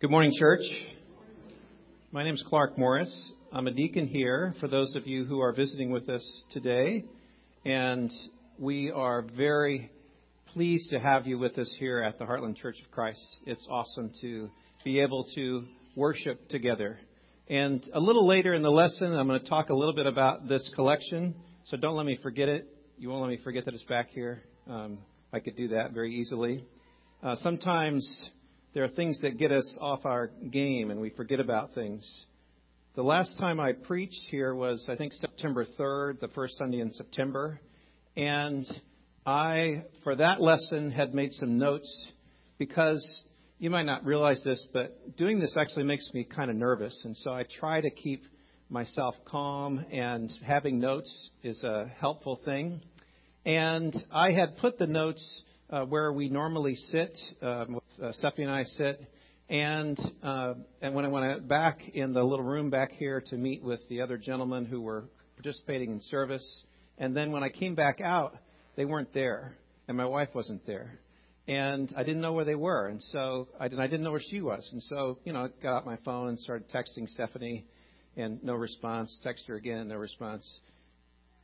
Good 0.00 0.10
morning, 0.10 0.32
church. 0.34 0.62
My 2.10 2.24
name 2.24 2.32
is 2.32 2.42
Clark 2.48 2.78
Morris. 2.78 3.32
I'm 3.52 3.66
a 3.66 3.70
deacon 3.70 4.06
here 4.06 4.54
for 4.58 4.66
those 4.66 4.96
of 4.96 5.06
you 5.06 5.26
who 5.26 5.40
are 5.40 5.52
visiting 5.52 5.90
with 5.90 6.08
us 6.08 6.26
today. 6.52 7.04
And 7.66 8.10
we 8.58 8.90
are 8.90 9.20
very 9.36 9.90
pleased 10.54 10.88
to 10.92 11.00
have 11.00 11.26
you 11.26 11.38
with 11.38 11.58
us 11.58 11.70
here 11.78 12.02
at 12.02 12.18
the 12.18 12.24
Heartland 12.24 12.56
Church 12.56 12.76
of 12.82 12.90
Christ. 12.90 13.20
It's 13.44 13.68
awesome 13.70 14.10
to 14.22 14.48
be 14.86 15.00
able 15.00 15.26
to 15.34 15.66
worship 15.94 16.48
together. 16.48 16.98
And 17.50 17.86
a 17.92 18.00
little 18.00 18.26
later 18.26 18.54
in 18.54 18.62
the 18.62 18.70
lesson, 18.70 19.12
I'm 19.12 19.26
going 19.26 19.38
to 19.38 19.46
talk 19.50 19.68
a 19.68 19.74
little 19.74 19.94
bit 19.94 20.06
about 20.06 20.48
this 20.48 20.66
collection. 20.74 21.34
So 21.66 21.76
don't 21.76 21.94
let 21.94 22.06
me 22.06 22.18
forget 22.22 22.48
it. 22.48 22.74
You 22.96 23.10
won't 23.10 23.20
let 23.20 23.28
me 23.28 23.38
forget 23.44 23.66
that 23.66 23.74
it's 23.74 23.84
back 23.84 24.08
here. 24.14 24.44
Um, 24.66 25.00
I 25.30 25.40
could 25.40 25.56
do 25.58 25.68
that 25.68 25.92
very 25.92 26.14
easily. 26.14 26.64
Uh, 27.22 27.36
sometimes 27.42 28.30
there 28.72 28.84
are 28.84 28.88
things 28.88 29.20
that 29.22 29.38
get 29.38 29.50
us 29.50 29.78
off 29.80 30.04
our 30.04 30.30
game 30.50 30.90
and 30.90 31.00
we 31.00 31.10
forget 31.10 31.40
about 31.40 31.74
things. 31.74 32.08
The 32.94 33.02
last 33.02 33.36
time 33.38 33.58
I 33.58 33.72
preached 33.72 34.28
here 34.30 34.54
was, 34.54 34.84
I 34.88 34.96
think, 34.96 35.12
September 35.14 35.66
3rd, 35.78 36.20
the 36.20 36.28
first 36.28 36.56
Sunday 36.56 36.80
in 36.80 36.92
September. 36.92 37.60
And 38.16 38.64
I, 39.26 39.84
for 40.04 40.14
that 40.16 40.40
lesson, 40.40 40.90
had 40.90 41.14
made 41.14 41.32
some 41.32 41.58
notes 41.58 41.88
because 42.58 43.04
you 43.58 43.70
might 43.70 43.86
not 43.86 44.04
realize 44.04 44.40
this, 44.44 44.64
but 44.72 45.16
doing 45.16 45.40
this 45.40 45.56
actually 45.56 45.84
makes 45.84 46.08
me 46.14 46.24
kind 46.24 46.50
of 46.50 46.56
nervous. 46.56 46.96
And 47.04 47.16
so 47.16 47.32
I 47.32 47.44
try 47.58 47.80
to 47.80 47.90
keep 47.90 48.24
myself 48.68 49.16
calm, 49.24 49.84
and 49.92 50.30
having 50.46 50.78
notes 50.78 51.30
is 51.42 51.62
a 51.64 51.90
helpful 51.98 52.40
thing. 52.44 52.80
And 53.44 53.94
I 54.12 54.30
had 54.30 54.58
put 54.58 54.78
the 54.78 54.86
notes 54.86 55.42
uh, 55.70 55.84
where 55.84 56.12
we 56.12 56.28
normally 56.28 56.74
sit, 56.74 57.16
uh, 57.42 57.64
uh, 58.02 58.12
Stephanie 58.12 58.44
and 58.44 58.52
I 58.52 58.64
sit. 58.64 59.00
And 59.48 59.98
uh, 60.22 60.54
and 60.80 60.94
when 60.94 61.04
I 61.04 61.08
went 61.08 61.48
back 61.48 61.80
in 61.92 62.12
the 62.12 62.22
little 62.22 62.44
room 62.44 62.70
back 62.70 62.92
here 62.92 63.20
to 63.30 63.36
meet 63.36 63.62
with 63.64 63.80
the 63.88 64.00
other 64.00 64.16
gentlemen 64.16 64.64
who 64.64 64.80
were 64.80 65.04
participating 65.36 65.90
in 65.90 66.00
service, 66.02 66.64
and 66.98 67.16
then 67.16 67.32
when 67.32 67.42
I 67.42 67.48
came 67.48 67.74
back 67.74 68.00
out, 68.00 68.36
they 68.76 68.84
weren't 68.84 69.12
there, 69.12 69.56
and 69.88 69.96
my 69.96 70.04
wife 70.04 70.28
wasn't 70.34 70.64
there, 70.66 71.00
and 71.48 71.92
I 71.96 72.04
didn't 72.04 72.20
know 72.20 72.32
where 72.32 72.44
they 72.44 72.54
were, 72.54 72.86
and 72.86 73.02
so 73.10 73.48
I 73.58 73.66
didn't 73.66 73.80
I 73.80 73.88
didn't 73.88 74.04
know 74.04 74.12
where 74.12 74.22
she 74.30 74.40
was, 74.40 74.68
and 74.70 74.80
so 74.84 75.18
you 75.24 75.32
know 75.32 75.46
I 75.46 75.48
got 75.60 75.78
out 75.78 75.86
my 75.86 75.98
phone 76.04 76.28
and 76.28 76.38
started 76.38 76.68
texting 76.68 77.08
Stephanie, 77.08 77.64
and 78.16 78.42
no 78.44 78.54
response. 78.54 79.16
Text 79.24 79.48
her 79.48 79.56
again, 79.56 79.88
no 79.88 79.96
response. 79.96 80.48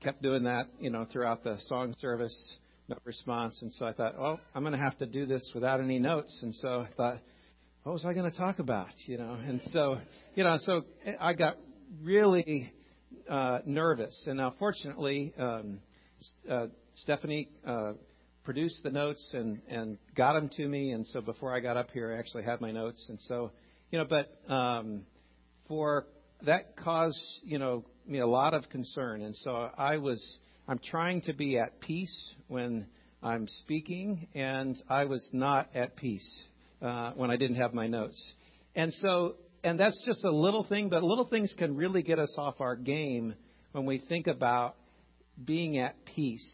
Kept 0.00 0.22
doing 0.22 0.44
that, 0.44 0.68
you 0.78 0.90
know, 0.90 1.08
throughout 1.10 1.42
the 1.42 1.56
song 1.66 1.96
service 1.98 2.56
no 2.88 2.96
response. 3.04 3.58
And 3.62 3.72
so 3.72 3.86
I 3.86 3.92
thought, 3.92 4.14
oh, 4.18 4.38
I'm 4.54 4.62
going 4.62 4.72
to 4.72 4.78
have 4.78 4.96
to 4.98 5.06
do 5.06 5.26
this 5.26 5.50
without 5.54 5.80
any 5.80 5.98
notes. 5.98 6.36
And 6.42 6.54
so 6.56 6.86
I 6.88 6.94
thought, 6.96 7.18
what 7.82 7.92
was 7.92 8.04
I 8.04 8.12
going 8.14 8.30
to 8.30 8.36
talk 8.36 8.58
about? 8.58 8.88
You 9.06 9.18
know, 9.18 9.34
and 9.34 9.60
so, 9.72 9.98
you 10.34 10.44
know, 10.44 10.56
so 10.60 10.82
I 11.20 11.34
got 11.34 11.56
really 12.02 12.72
uh, 13.28 13.58
nervous. 13.64 14.24
And 14.26 14.38
now, 14.38 14.54
fortunately, 14.58 15.32
um, 15.38 15.78
uh, 16.50 16.66
Stephanie 16.94 17.48
uh, 17.66 17.92
produced 18.44 18.82
the 18.82 18.90
notes 18.90 19.30
and 19.34 19.60
and 19.68 19.98
got 20.14 20.34
them 20.34 20.48
to 20.56 20.66
me. 20.66 20.92
And 20.92 21.06
so 21.08 21.20
before 21.20 21.54
I 21.54 21.60
got 21.60 21.76
up 21.76 21.90
here, 21.92 22.14
I 22.14 22.18
actually 22.18 22.44
had 22.44 22.60
my 22.60 22.72
notes. 22.72 23.04
And 23.08 23.20
so, 23.22 23.52
you 23.90 23.98
know, 23.98 24.04
but 24.04 24.52
um, 24.52 25.02
for 25.68 26.06
that 26.42 26.76
caused 26.76 27.18
you 27.44 27.58
know 27.58 27.84
me 28.06 28.20
a 28.20 28.26
lot 28.26 28.54
of 28.54 28.68
concern. 28.68 29.22
And 29.22 29.36
so 29.36 29.70
I 29.76 29.98
was 29.98 30.20
I'm 30.68 30.80
trying 30.90 31.20
to 31.22 31.32
be 31.32 31.58
at 31.58 31.80
peace 31.80 32.34
when 32.48 32.86
I'm 33.22 33.46
speaking, 33.60 34.26
and 34.34 34.76
I 34.88 35.04
was 35.04 35.24
not 35.32 35.68
at 35.76 35.94
peace 35.94 36.28
uh, 36.82 37.12
when 37.12 37.30
I 37.30 37.36
didn't 37.36 37.58
have 37.58 37.72
my 37.72 37.86
notes. 37.86 38.20
And 38.74 38.92
so, 38.94 39.36
and 39.62 39.78
that's 39.78 40.02
just 40.04 40.24
a 40.24 40.30
little 40.30 40.64
thing, 40.64 40.88
but 40.88 41.04
little 41.04 41.28
things 41.28 41.54
can 41.56 41.76
really 41.76 42.02
get 42.02 42.18
us 42.18 42.34
off 42.36 42.60
our 42.60 42.74
game 42.74 43.36
when 43.70 43.86
we 43.86 43.98
think 44.08 44.26
about 44.26 44.74
being 45.44 45.78
at 45.78 46.04
peace. 46.04 46.44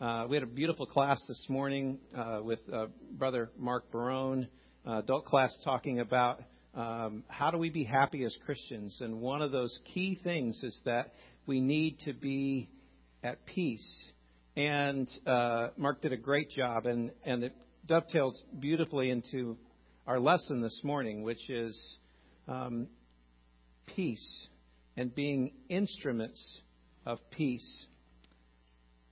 Uh, 0.00 0.24
we 0.26 0.36
had 0.36 0.42
a 0.42 0.46
beautiful 0.46 0.86
class 0.86 1.20
this 1.28 1.44
morning 1.50 1.98
uh, 2.16 2.40
with 2.42 2.60
uh, 2.72 2.86
Brother 3.12 3.50
Mark 3.58 3.90
Barone, 3.92 4.48
uh, 4.86 5.00
adult 5.00 5.26
class, 5.26 5.54
talking 5.62 6.00
about 6.00 6.42
um, 6.74 7.24
how 7.28 7.50
do 7.50 7.58
we 7.58 7.68
be 7.68 7.84
happy 7.84 8.24
as 8.24 8.34
Christians. 8.46 8.96
And 9.02 9.20
one 9.20 9.42
of 9.42 9.52
those 9.52 9.78
key 9.92 10.18
things 10.24 10.58
is 10.62 10.80
that 10.86 11.12
we 11.44 11.60
need 11.60 11.98
to 12.06 12.14
be 12.14 12.70
at 13.24 13.44
peace. 13.46 14.04
And 14.56 15.08
uh, 15.26 15.68
Mark 15.76 16.02
did 16.02 16.12
a 16.12 16.16
great 16.16 16.50
job, 16.50 16.86
and, 16.86 17.10
and 17.24 17.42
it 17.42 17.56
dovetails 17.86 18.40
beautifully 18.60 19.10
into 19.10 19.56
our 20.06 20.20
lesson 20.20 20.60
this 20.60 20.80
morning, 20.84 21.22
which 21.22 21.50
is 21.50 21.98
um, 22.46 22.86
peace 23.86 24.46
and 24.96 25.12
being 25.12 25.52
instruments 25.68 26.60
of 27.04 27.18
peace. 27.30 27.86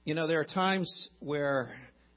You 0.05 0.15
know, 0.15 0.27
there 0.27 0.41
are 0.41 0.45
times 0.45 0.91
where 1.19 1.75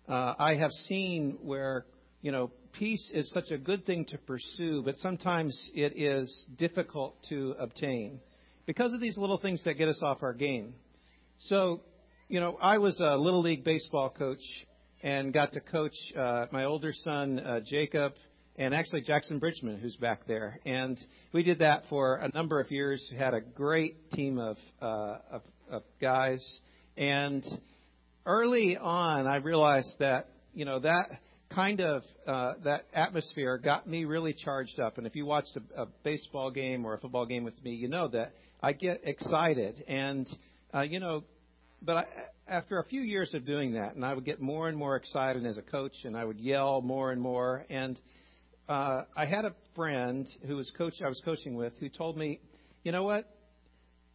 uh, 0.07 0.33
I 0.37 0.55
have 0.55 0.71
seen 0.87 1.39
where, 1.41 1.85
you 2.21 2.31
know, 2.31 2.51
peace 2.73 3.09
is 3.13 3.31
such 3.31 3.51
a 3.51 3.57
good 3.57 3.85
thing 3.85 4.05
to 4.05 4.17
pursue, 4.17 4.83
but 4.83 4.99
sometimes 4.99 5.57
it 5.73 5.93
is 5.95 6.45
difficult 6.57 7.15
to 7.29 7.55
obtain 7.59 8.19
because 8.65 8.93
of 8.93 8.99
these 8.99 9.17
little 9.17 9.37
things 9.37 9.63
that 9.63 9.75
get 9.75 9.87
us 9.87 9.99
off 10.03 10.21
our 10.21 10.33
game. 10.33 10.73
So, 11.49 11.81
you 12.27 12.39
know, 12.39 12.57
I 12.59 12.79
was 12.79 12.99
a 12.99 13.15
little 13.17 13.41
league 13.41 13.63
baseball 13.63 14.09
coach 14.09 14.41
and 15.03 15.31
got 15.31 15.53
to 15.53 15.59
coach 15.59 15.93
uh, 16.17 16.47
my 16.51 16.63
older 16.63 16.91
son 17.03 17.39
uh, 17.39 17.59
Jacob 17.59 18.13
and 18.55 18.73
actually 18.73 19.01
Jackson 19.01 19.37
Bridgman, 19.37 19.77
who's 19.77 19.95
back 19.97 20.25
there. 20.25 20.59
And 20.65 20.97
we 21.33 21.43
did 21.43 21.59
that 21.59 21.83
for 21.87 22.15
a 22.15 22.29
number 22.33 22.59
of 22.59 22.71
years. 22.71 23.03
Had 23.15 23.35
a 23.35 23.41
great 23.41 24.11
team 24.13 24.39
of 24.39 24.57
uh, 24.81 25.17
of, 25.33 25.41
of 25.69 25.83
guys. 26.01 26.43
And 26.97 27.45
early 28.25 28.75
on, 28.75 29.27
I 29.27 29.35
realized 29.35 29.93
that 29.99 30.29
you 30.51 30.65
know 30.65 30.79
that 30.79 31.21
kind 31.53 31.79
of 31.79 32.01
uh, 32.25 32.53
that 32.63 32.87
atmosphere 32.91 33.59
got 33.59 33.87
me 33.87 34.05
really 34.05 34.33
charged 34.33 34.79
up. 34.79 34.97
And 34.97 35.05
if 35.05 35.15
you 35.15 35.27
watched 35.27 35.55
a, 35.57 35.83
a 35.83 35.85
baseball 36.03 36.49
game 36.49 36.85
or 36.85 36.95
a 36.95 36.97
football 36.97 37.27
game 37.27 37.43
with 37.43 37.63
me, 37.63 37.75
you 37.75 37.87
know 37.87 38.07
that 38.07 38.33
I 38.63 38.71
get 38.71 39.01
excited 39.03 39.83
and 39.87 40.27
uh, 40.75 40.81
you 40.81 40.99
know, 40.99 41.23
but 41.85 41.97
I, 41.97 42.05
after 42.47 42.79
a 42.79 42.83
few 42.85 43.01
years 43.01 43.33
of 43.33 43.45
doing 43.45 43.73
that, 43.73 43.95
and 43.95 44.03
I 44.03 44.13
would 44.13 44.25
get 44.25 44.41
more 44.41 44.67
and 44.67 44.77
more 44.77 44.95
excited 44.95 45.45
as 45.45 45.57
a 45.57 45.61
coach, 45.61 45.93
and 46.03 46.17
I 46.17 46.25
would 46.25 46.39
yell 46.39 46.81
more 46.81 47.11
and 47.11 47.21
more. 47.21 47.65
And 47.69 47.99
uh, 48.67 49.03
I 49.15 49.25
had 49.25 49.45
a 49.45 49.53
friend 49.75 50.27
who 50.47 50.55
was 50.55 50.71
coach 50.77 50.93
I 51.03 51.07
was 51.07 51.21
coaching 51.23 51.55
with 51.55 51.73
who 51.79 51.89
told 51.89 52.17
me, 52.17 52.39
you 52.83 52.91
know 52.91 53.03
what? 53.03 53.29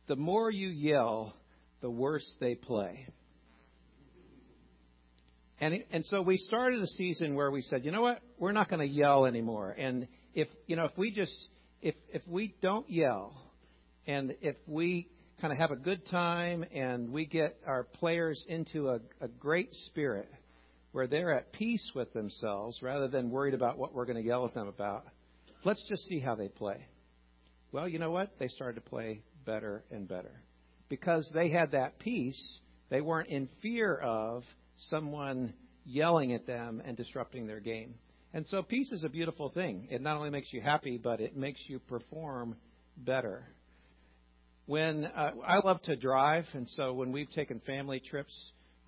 The 0.08 0.16
more 0.16 0.50
you 0.50 0.68
yell, 0.68 1.34
the 1.80 1.90
worse 1.90 2.26
they 2.40 2.54
play. 2.54 3.06
And 5.60 5.84
and 5.92 6.04
so 6.06 6.22
we 6.22 6.36
started 6.38 6.82
a 6.82 6.86
season 6.86 7.34
where 7.34 7.50
we 7.50 7.62
said, 7.62 7.84
you 7.84 7.90
know 7.90 8.02
what? 8.02 8.20
We're 8.38 8.52
not 8.52 8.68
going 8.68 8.80
to 8.80 8.92
yell 8.92 9.26
anymore. 9.26 9.70
And 9.78 10.08
if 10.34 10.48
you 10.66 10.76
know 10.76 10.84
if 10.84 10.96
we 10.96 11.10
just 11.10 11.34
if 11.82 11.94
if 12.12 12.22
we 12.26 12.54
don't 12.62 12.88
yell, 12.90 13.34
and 14.06 14.34
if 14.40 14.56
we 14.66 15.08
kind 15.40 15.52
of 15.52 15.58
have 15.58 15.70
a 15.70 15.76
good 15.76 16.06
time 16.10 16.64
and 16.74 17.10
we 17.10 17.24
get 17.24 17.56
our 17.66 17.84
players 17.84 18.44
into 18.46 18.90
a, 18.90 19.00
a 19.22 19.28
great 19.28 19.74
spirit 19.86 20.28
where 20.92 21.06
they're 21.06 21.32
at 21.32 21.52
peace 21.52 21.90
with 21.94 22.12
themselves 22.12 22.78
rather 22.82 23.08
than 23.08 23.30
worried 23.30 23.54
about 23.54 23.78
what 23.78 23.94
we're 23.94 24.04
going 24.04 24.20
to 24.20 24.26
yell 24.26 24.44
at 24.44 24.52
them 24.52 24.68
about. 24.68 25.06
Let's 25.64 25.82
just 25.88 26.04
see 26.08 26.20
how 26.20 26.34
they 26.34 26.48
play. 26.48 26.86
Well, 27.72 27.88
you 27.88 27.98
know 27.98 28.10
what? 28.10 28.38
They 28.38 28.48
started 28.48 28.74
to 28.74 28.90
play 28.90 29.22
better 29.46 29.84
and 29.90 30.06
better. 30.06 30.42
Because 30.88 31.30
they 31.32 31.48
had 31.48 31.70
that 31.72 31.98
peace, 31.98 32.58
they 32.90 33.00
weren't 33.00 33.28
in 33.28 33.48
fear 33.62 33.96
of 33.96 34.42
someone 34.88 35.54
yelling 35.86 36.34
at 36.34 36.46
them 36.46 36.82
and 36.84 36.96
disrupting 36.96 37.46
their 37.46 37.60
game. 37.60 37.94
And 38.34 38.46
so 38.48 38.62
peace 38.62 38.92
is 38.92 39.04
a 39.04 39.08
beautiful 39.08 39.48
thing. 39.48 39.88
It 39.90 40.02
not 40.02 40.16
only 40.16 40.30
makes 40.30 40.52
you 40.52 40.60
happy, 40.60 40.98
but 40.98 41.20
it 41.20 41.36
makes 41.36 41.60
you 41.66 41.78
perform 41.78 42.56
better 42.96 43.46
when 44.70 45.04
uh, 45.04 45.32
I 45.44 45.58
love 45.66 45.82
to 45.82 45.96
drive, 45.96 46.44
and 46.52 46.68
so 46.76 46.92
when 46.92 47.10
we've 47.10 47.28
taken 47.32 47.60
family 47.66 47.98
trips, 47.98 48.32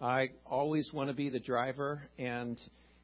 I 0.01 0.29
always 0.47 0.89
want 0.93 1.09
to 1.09 1.13
be 1.13 1.29
the 1.29 1.41
driver. 1.41 2.07
And 2.21 2.57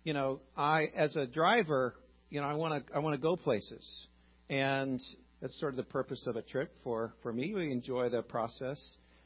you 0.05 0.13
know, 0.13 0.39
I 0.57 0.85
as 0.97 1.17
a 1.17 1.27
driver, 1.27 1.97
you 2.31 2.41
know, 2.41 2.47
I 2.47 2.55
want 2.55 2.87
to 2.87 2.95
I 2.95 3.01
want 3.01 3.15
to 3.15 3.21
go 3.21 3.35
places, 3.35 4.07
and 4.49 5.01
that's 5.43 5.59
sort 5.59 5.73
of 5.73 5.77
the 5.77 5.91
purpose 5.91 6.25
of 6.29 6.37
a 6.37 6.43
trip 6.43 6.73
for 6.85 7.15
for 7.21 7.33
me. 7.33 7.53
We 7.53 7.73
enjoy 7.73 8.11
the 8.11 8.23
process. 8.23 8.81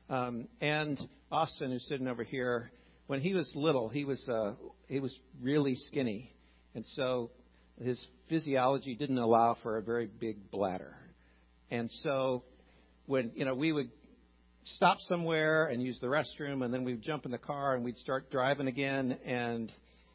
Um, 0.08 0.48
and 0.62 0.98
Austin, 1.30 1.72
who's 1.72 1.86
sitting 1.90 2.08
over 2.08 2.24
here, 2.24 2.72
when 3.06 3.20
he 3.20 3.34
was 3.34 3.52
little, 3.54 3.90
he 3.90 4.06
was 4.06 4.26
uh, 4.30 4.52
he 4.88 4.98
was 4.98 5.14
really 5.42 5.74
skinny, 5.88 6.34
and 6.74 6.86
so 6.96 7.30
his 7.84 8.02
physiology 8.30 8.94
didn't 8.94 9.18
allow 9.18 9.58
for 9.62 9.76
a 9.76 9.82
very 9.82 10.06
big 10.06 10.50
bladder. 10.50 10.96
And 11.70 11.90
so 12.02 12.44
when 13.06 13.32
you 13.34 13.44
know 13.44 13.54
we 13.54 13.72
would 13.72 13.90
stop 14.64 14.98
somewhere 15.08 15.66
and 15.66 15.82
use 15.82 15.98
the 16.00 16.06
restroom, 16.06 16.64
and 16.64 16.72
then 16.72 16.84
we'd 16.84 17.02
jump 17.02 17.24
in 17.24 17.30
the 17.30 17.38
car 17.38 17.74
and 17.74 17.84
we'd 17.84 17.96
start 17.98 18.30
driving 18.30 18.68
again. 18.68 19.18
And 19.24 19.72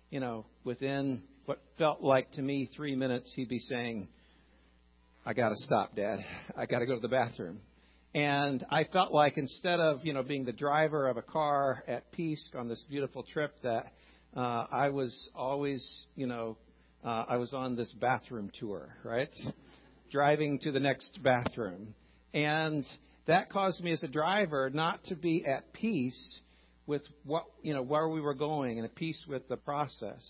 you 0.09 0.19
know, 0.19 0.45
within 0.63 1.21
what 1.45 1.61
felt 1.77 2.01
like 2.01 2.31
to 2.31 2.41
me 2.41 2.69
three 2.75 2.95
minutes, 2.95 3.31
he'd 3.35 3.49
be 3.49 3.59
saying, 3.59 4.07
I 5.25 5.33
got 5.33 5.49
to 5.49 5.55
stop, 5.57 5.95
Dad. 5.95 6.19
I 6.57 6.65
got 6.65 6.79
to 6.79 6.85
go 6.85 6.95
to 6.95 7.01
the 7.01 7.07
bathroom. 7.07 7.59
And 8.15 8.65
I 8.69 8.85
felt 8.85 9.11
like 9.13 9.37
instead 9.37 9.79
of, 9.79 9.99
you 10.03 10.13
know, 10.13 10.23
being 10.23 10.45
the 10.45 10.53
driver 10.53 11.07
of 11.07 11.17
a 11.17 11.21
car 11.21 11.83
at 11.87 12.11
peace 12.11 12.43
on 12.57 12.67
this 12.67 12.83
beautiful 12.89 13.23
trip 13.23 13.53
that 13.63 13.91
uh, 14.35 14.65
I 14.71 14.89
was 14.89 15.13
always, 15.35 15.85
you 16.15 16.27
know, 16.27 16.57
uh, 17.05 17.25
I 17.27 17.37
was 17.37 17.53
on 17.53 17.75
this 17.75 17.91
bathroom 17.99 18.51
tour, 18.59 18.95
right? 19.03 19.29
Driving 20.11 20.59
to 20.59 20.71
the 20.71 20.79
next 20.79 21.19
bathroom. 21.21 21.93
And 22.37 22.85
that 23.25 23.49
caused 23.49 23.83
me 23.83 23.91
as 23.93 24.03
a 24.03 24.07
driver 24.07 24.69
not 24.69 25.03
to 25.05 25.15
be 25.15 25.43
at 25.43 25.73
peace 25.73 26.39
with 26.85 27.01
what, 27.23 27.45
you 27.63 27.73
know, 27.73 27.81
where 27.81 28.07
we 28.07 28.21
were 28.21 28.35
going 28.35 28.77
and 28.77 28.85
at 28.85 28.93
peace 28.93 29.19
with 29.27 29.49
the 29.49 29.57
process 29.57 30.23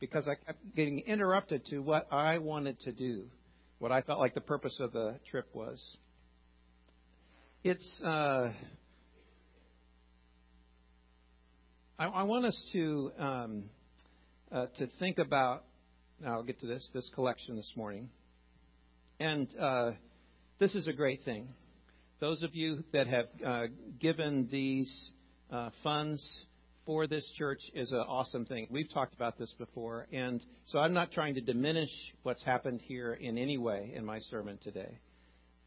because 0.00 0.26
I 0.26 0.34
kept 0.34 0.74
getting 0.74 0.98
interrupted 0.98 1.64
to 1.66 1.78
what 1.78 2.08
I 2.12 2.38
wanted 2.38 2.80
to 2.80 2.92
do, 2.92 3.26
what 3.78 3.92
I 3.92 4.02
felt 4.02 4.18
like 4.18 4.34
the 4.34 4.40
purpose 4.40 4.76
of 4.80 4.90
the 4.90 5.20
trip 5.30 5.46
was. 5.54 5.80
It's, 7.62 8.02
uh, 8.04 8.50
I, 11.96 12.06
I 12.06 12.22
want 12.24 12.46
us 12.46 12.70
to, 12.72 13.12
um, 13.16 13.62
uh, 14.50 14.66
to 14.78 14.88
think 14.98 15.20
about, 15.20 15.62
now 16.20 16.32
I'll 16.32 16.42
get 16.42 16.58
to 16.62 16.66
this, 16.66 16.84
this 16.92 17.08
collection 17.14 17.54
this 17.54 17.72
morning. 17.76 18.10
And 19.20 19.48
uh, 19.56 19.92
this 20.58 20.74
is 20.74 20.86
a 20.86 20.92
great 20.92 21.24
thing. 21.24 21.48
Those 22.20 22.42
of 22.42 22.54
you 22.54 22.84
that 22.92 23.06
have 23.08 23.26
uh, 23.44 23.62
given 24.00 24.48
these 24.50 25.10
uh, 25.50 25.70
funds 25.82 26.24
for 26.86 27.06
this 27.06 27.28
church 27.36 27.60
is 27.74 27.90
an 27.90 27.98
awesome 27.98 28.44
thing. 28.44 28.68
We've 28.70 28.92
talked 28.92 29.14
about 29.14 29.36
this 29.36 29.52
before, 29.58 30.06
and 30.12 30.40
so 30.66 30.78
I'm 30.78 30.92
not 30.92 31.10
trying 31.10 31.34
to 31.34 31.40
diminish 31.40 31.90
what's 32.22 32.42
happened 32.44 32.82
here 32.82 33.14
in 33.14 33.36
any 33.36 33.58
way 33.58 33.92
in 33.96 34.04
my 34.04 34.20
sermon 34.30 34.58
today. 34.62 34.98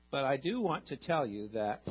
But 0.09 0.23
I 0.23 0.37
do 0.37 0.61
want 0.61 0.87
to 0.87 0.95
tell 0.95 1.25
you 1.25 1.49
that 1.53 1.81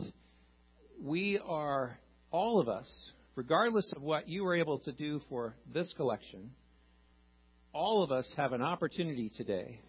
we 1.03 1.39
are, 1.45 1.99
all 2.31 2.61
of 2.61 2.69
us, 2.69 2.89
regardless 3.35 3.93
of 3.95 4.01
what 4.01 4.27
you 4.27 4.43
were 4.43 4.57
able 4.57 4.79
to 4.81 4.93
do 4.93 5.21
for 5.29 5.55
this 5.73 5.93
collection, 5.99 6.51
all 7.75 8.03
of 8.03 8.11
us 8.11 8.33
have 8.39 8.55
an 8.55 8.63
opportunity 8.63 9.31
today 9.37 9.81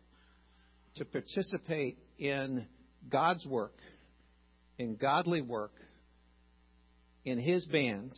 to 0.95 1.05
participate 1.05 1.97
in 2.19 2.65
God's 3.09 3.45
work, 3.45 3.77
in 4.77 4.95
godly 4.95 5.41
work, 5.41 5.73
in 7.25 7.39
His 7.39 7.65
band 7.65 8.11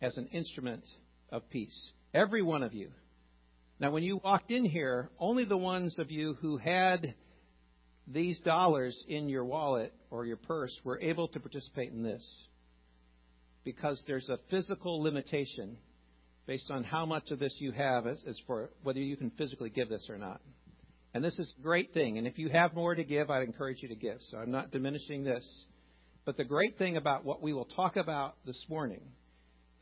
as 0.00 0.16
an 0.16 0.28
instrument 0.28 0.84
of 1.30 1.48
peace. 1.50 1.92
Every 2.12 2.42
one 2.42 2.62
of 2.62 2.74
you. 2.74 2.90
Now, 3.80 3.90
when 3.90 4.02
you 4.02 4.20
walked 4.22 4.50
in 4.50 4.64
here, 4.64 5.10
only 5.18 5.44
the 5.44 5.56
ones 5.56 5.98
of 5.98 6.10
you 6.10 6.34
who 6.40 6.56
had 6.56 7.14
these 8.06 8.38
dollars 8.40 8.96
in 9.08 9.28
your 9.28 9.44
wallet 9.44 9.92
or 10.10 10.26
your 10.26 10.36
purse 10.36 10.76
were 10.84 11.00
able 11.00 11.28
to 11.28 11.40
participate 11.40 11.92
in 11.92 12.02
this 12.02 12.24
because 13.64 14.02
there's 14.06 14.28
a 14.28 14.38
physical 14.50 15.02
limitation 15.02 15.76
based 16.46 16.70
on 16.70 16.82
how 16.84 17.06
much 17.06 17.30
of 17.30 17.38
this 17.38 17.54
you 17.58 17.72
have 17.72 18.06
as, 18.06 18.22
as 18.26 18.38
for 18.46 18.70
whether 18.82 18.98
you 18.98 19.16
can 19.16 19.30
physically 19.30 19.70
give 19.70 19.88
this 19.88 20.06
or 20.08 20.18
not. 20.18 20.40
And 21.14 21.22
this 21.22 21.38
is 21.38 21.52
a 21.58 21.62
great 21.62 21.92
thing. 21.92 22.18
And 22.18 22.26
if 22.26 22.38
you 22.38 22.48
have 22.48 22.74
more 22.74 22.94
to 22.94 23.04
give, 23.04 23.30
I'd 23.30 23.42
encourage 23.42 23.82
you 23.82 23.88
to 23.88 23.94
give. 23.94 24.18
So 24.30 24.38
I'm 24.38 24.50
not 24.50 24.70
diminishing 24.70 25.24
this. 25.24 25.44
But 26.24 26.36
the 26.36 26.44
great 26.44 26.78
thing 26.78 26.96
about 26.96 27.24
what 27.24 27.42
we 27.42 27.52
will 27.52 27.64
talk 27.64 27.96
about 27.96 28.36
this 28.46 28.64
morning 28.68 29.02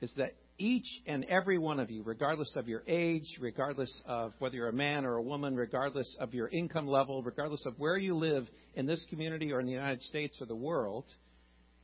is 0.01 0.13
that 0.17 0.35
each 0.59 0.87
and 1.07 1.25
every 1.25 1.59
one 1.59 1.81
of 1.81 1.91
you, 1.91 2.03
regardless 2.03 2.55
of 2.57 2.69
your 2.69 2.83
age, 2.87 3.27
regardless 3.41 3.91
of 4.07 4.33
whether 4.39 4.57
you're 4.57 4.69
a 4.69 4.73
man 4.73 5.05
or 5.05 5.17
a 5.17 5.23
woman, 5.23 5.55
regardless 5.55 6.17
of 6.19 6.35
your 6.35 6.49
income 6.49 6.87
level, 6.87 7.23
regardless 7.23 7.65
of 7.65 7.79
where 7.79 7.97
you 7.97 8.17
live 8.17 8.49
in 8.75 8.87
this 8.87 9.05
community 9.09 9.53
or 9.53 9.61
in 9.61 9.67
the 9.67 9.73
United 9.73 10.03
States 10.03 10.37
or 10.41 10.47
the 10.47 10.55
world, 10.55 11.05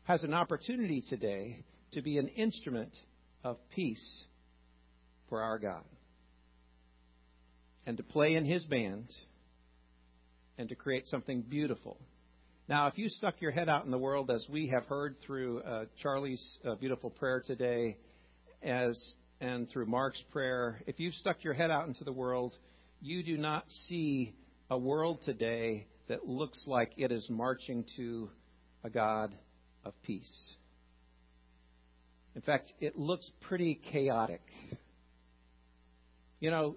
has 0.05 0.23
an 0.25 0.35
opportunity 0.35 1.03
today 1.09 1.65
to 1.93 2.03
be 2.03 2.19
an 2.19 2.29
instrument 2.29 2.93
of 3.45 3.57
peace 3.71 4.25
for 5.29 5.43
our 5.43 5.59
God 5.59 5.85
and 7.87 7.97
to 7.97 8.03
play 8.03 8.35
in 8.35 8.45
His 8.45 8.65
band 8.65 9.09
and 10.59 10.69
to 10.69 10.75
create 10.75 11.07
something 11.09 11.43
beautiful. 11.43 11.99
Now, 12.69 12.89
if 12.89 12.99
you 12.99 13.09
stuck 13.09 13.41
your 13.41 13.53
head 13.53 13.69
out 13.69 13.85
in 13.85 13.91
the 13.91 13.99
world, 13.99 14.31
as 14.31 14.45
we 14.49 14.69
have 14.69 14.85
heard 14.87 15.17
through 15.25 15.61
uh, 15.61 15.85
Charlie's 16.03 16.59
uh, 16.65 16.75
beautiful 16.75 17.11
prayer 17.11 17.43
today, 17.47 17.97
as 18.63 18.99
and 19.41 19.69
through 19.71 19.87
Mark's 19.87 20.23
prayer, 20.33 20.81
if 20.87 20.99
you've 20.99 21.15
stuck 21.15 21.45
your 21.45 21.55
head 21.55 21.71
out 21.71 21.87
into 21.87 22.05
the 22.05 22.13
world, 22.13 22.55
you 23.01 23.23
do 23.23 23.37
not 23.37 23.65
see 23.89 24.35
a 24.71 24.77
world 24.77 25.21
today 25.25 25.87
that 26.09 26.27
looks 26.27 26.63
like 26.67 26.93
it 26.97 27.13
is 27.13 27.25
marching 27.29 27.85
to 27.97 28.31
a 28.83 28.91
God 28.91 29.35
of 29.85 29.93
peace. 30.03 30.55
In 32.35 32.43
fact, 32.43 32.73
it 32.81 32.99
looks 32.99 33.31
pretty 33.43 33.81
chaotic. 33.93 34.43
You 36.41 36.51
know, 36.51 36.77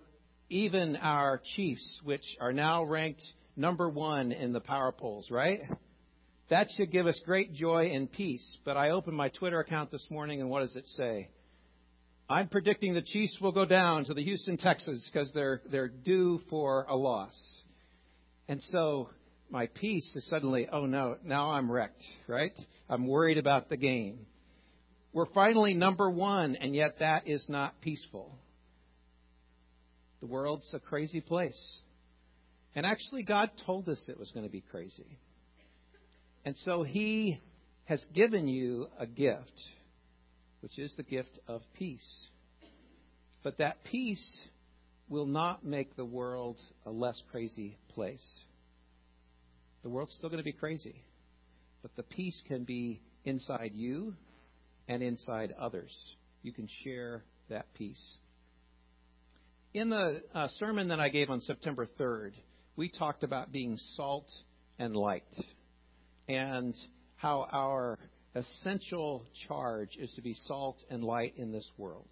even 0.50 0.96
our 0.96 1.42
chiefs, 1.56 2.00
which 2.04 2.24
are 2.40 2.54
now 2.54 2.84
ranked 2.84 3.24
number 3.60 3.90
one 3.90 4.32
in 4.32 4.54
the 4.54 4.62
power 4.62 4.92
polls, 4.92 5.30
right? 5.30 5.62
That 6.50 6.68
should 6.76 6.92
give 6.92 7.06
us 7.06 7.20
great 7.26 7.54
joy 7.54 7.92
and 7.94 8.12
peace. 8.12 8.58
But 8.66 8.78
I 8.78 8.90
opened 8.92 9.18
my 9.18 9.30
Twitter 9.30 9.60
account 9.60 9.92
this 9.92 10.08
morning, 10.10 10.42
and 10.42 10.50
what 10.50 10.62
does 10.62 10.76
it 10.76 10.88
say? 10.96 11.30
I'm 12.28 12.48
predicting 12.48 12.94
the 12.94 13.02
Chiefs 13.02 13.38
will 13.42 13.52
go 13.52 13.66
down 13.66 14.06
to 14.06 14.14
the 14.14 14.24
Houston 14.24 14.58
Texans 14.58 15.08
because 15.12 15.32
they're 15.34 15.62
they're 15.72 15.90
due 15.90 16.42
for 16.50 16.86
a 16.88 16.96
loss. 16.96 17.36
And 18.48 18.62
so 18.72 19.10
my 19.50 19.68
peace 19.68 20.10
is 20.16 20.28
suddenly, 20.30 20.68
oh 20.72 20.86
no, 20.86 21.18
now 21.24 21.52
I'm 21.52 21.72
wrecked, 21.72 22.04
right? 22.28 22.54
I'm 22.88 23.08
worried 23.08 23.38
about 23.38 23.70
the 23.70 23.78
game. 23.78 24.26
We're 25.12 25.26
finally 25.34 25.74
number 25.74 26.10
one, 26.10 26.56
and 26.56 26.76
yet 26.76 27.00
that 27.00 27.28
is 27.28 27.44
not 27.50 27.82
peaceful. 27.82 28.38
The 30.20 30.28
world's 30.28 30.70
a 30.74 30.80
crazy 30.80 31.22
place. 31.22 31.60
And 32.76 32.86
actually, 32.86 33.24
God 33.24 33.50
told 33.66 33.90
us 33.90 34.04
it 34.08 34.20
was 34.20 34.32
going 34.32 34.46
to 34.46 34.52
be 34.52 34.62
crazy. 34.62 35.18
And 36.46 36.56
so 36.64 36.84
He 36.84 37.40
has 37.86 38.04
given 38.14 38.48
you 38.48 38.88
a 39.00 39.06
gift, 39.06 39.52
which 40.62 40.78
is 40.78 40.94
the 40.96 41.04
gift 41.04 41.40
of 41.48 41.62
peace. 41.74 42.08
But 43.44 43.58
that 43.58 43.84
peace 43.84 44.40
will 45.08 45.26
not 45.26 45.66
make 45.66 45.96
the 45.96 46.06
world 46.06 46.58
a 46.86 46.92
less 46.92 47.22
crazy 47.32 47.78
place. 47.90 48.26
The 49.82 49.90
world's 49.90 50.14
still 50.16 50.30
going 50.30 50.40
to 50.40 50.44
be 50.44 50.54
crazy. 50.54 51.04
But 51.82 51.96
the 51.96 52.04
peace 52.04 52.40
can 52.48 52.64
be 52.64 53.02
inside 53.26 53.72
you 53.74 54.14
and 54.88 55.02
inside 55.02 55.54
others. 55.60 55.96
You 56.44 56.52
can 56.52 56.68
share 56.84 57.24
that 57.50 57.74
peace. 57.74 58.18
In 59.74 59.90
the 59.90 60.22
uh, 60.34 60.48
sermon 60.58 60.90
that 60.90 61.00
I 61.00 61.10
gave 61.10 61.30
on 61.30 61.42
September 61.42 61.88
3rd, 62.00 62.32
we 62.80 62.88
talked 62.88 63.26
about 63.26 63.52
being 63.52 63.78
salt 63.98 64.32
and 64.80 64.96
light 64.96 65.28
and 66.30 66.74
how 67.18 67.46
our 67.52 68.00
essential 68.36 69.26
charge 69.50 69.98
is 70.00 70.10
to 70.14 70.22
be 70.22 70.34
salt 70.48 70.78
and 70.90 71.04
light 71.04 71.34
in 71.36 71.52
this 71.52 71.70
world. 71.78 72.08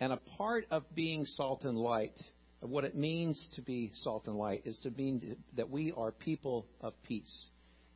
And 0.00 0.12
a 0.12 0.18
part 0.36 0.66
of 0.72 0.82
being 0.96 1.24
salt 1.36 1.62
and 1.62 1.78
light, 1.78 2.16
of 2.62 2.68
what 2.68 2.82
it 2.82 2.96
means 2.96 3.46
to 3.54 3.62
be 3.62 3.92
salt 4.02 4.26
and 4.26 4.34
light, 4.34 4.62
is 4.64 4.76
to 4.82 4.90
mean 4.90 5.36
that 5.56 5.70
we 5.70 5.92
are 5.96 6.10
people 6.10 6.66
of 6.80 7.00
peace. 7.04 7.46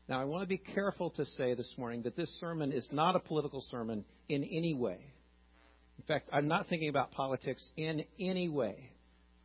Now, 0.08 0.20
I 0.20 0.26
want 0.26 0.44
to 0.44 0.46
be 0.46 0.58
careful 0.58 1.10
to 1.10 1.26
say 1.36 1.54
this 1.54 1.74
morning 1.76 2.02
that 2.02 2.14
this 2.14 2.30
sermon 2.38 2.70
is 2.70 2.86
not 2.92 3.16
a 3.16 3.18
political 3.18 3.64
sermon 3.68 4.04
in 4.28 4.44
any 4.44 4.74
way. 4.74 5.00
In 5.98 6.04
fact, 6.06 6.28
I'm 6.32 6.46
not 6.46 6.68
thinking 6.68 6.88
about 6.88 7.10
politics 7.10 7.68
in 7.76 8.04
any 8.20 8.48
way. 8.48 8.92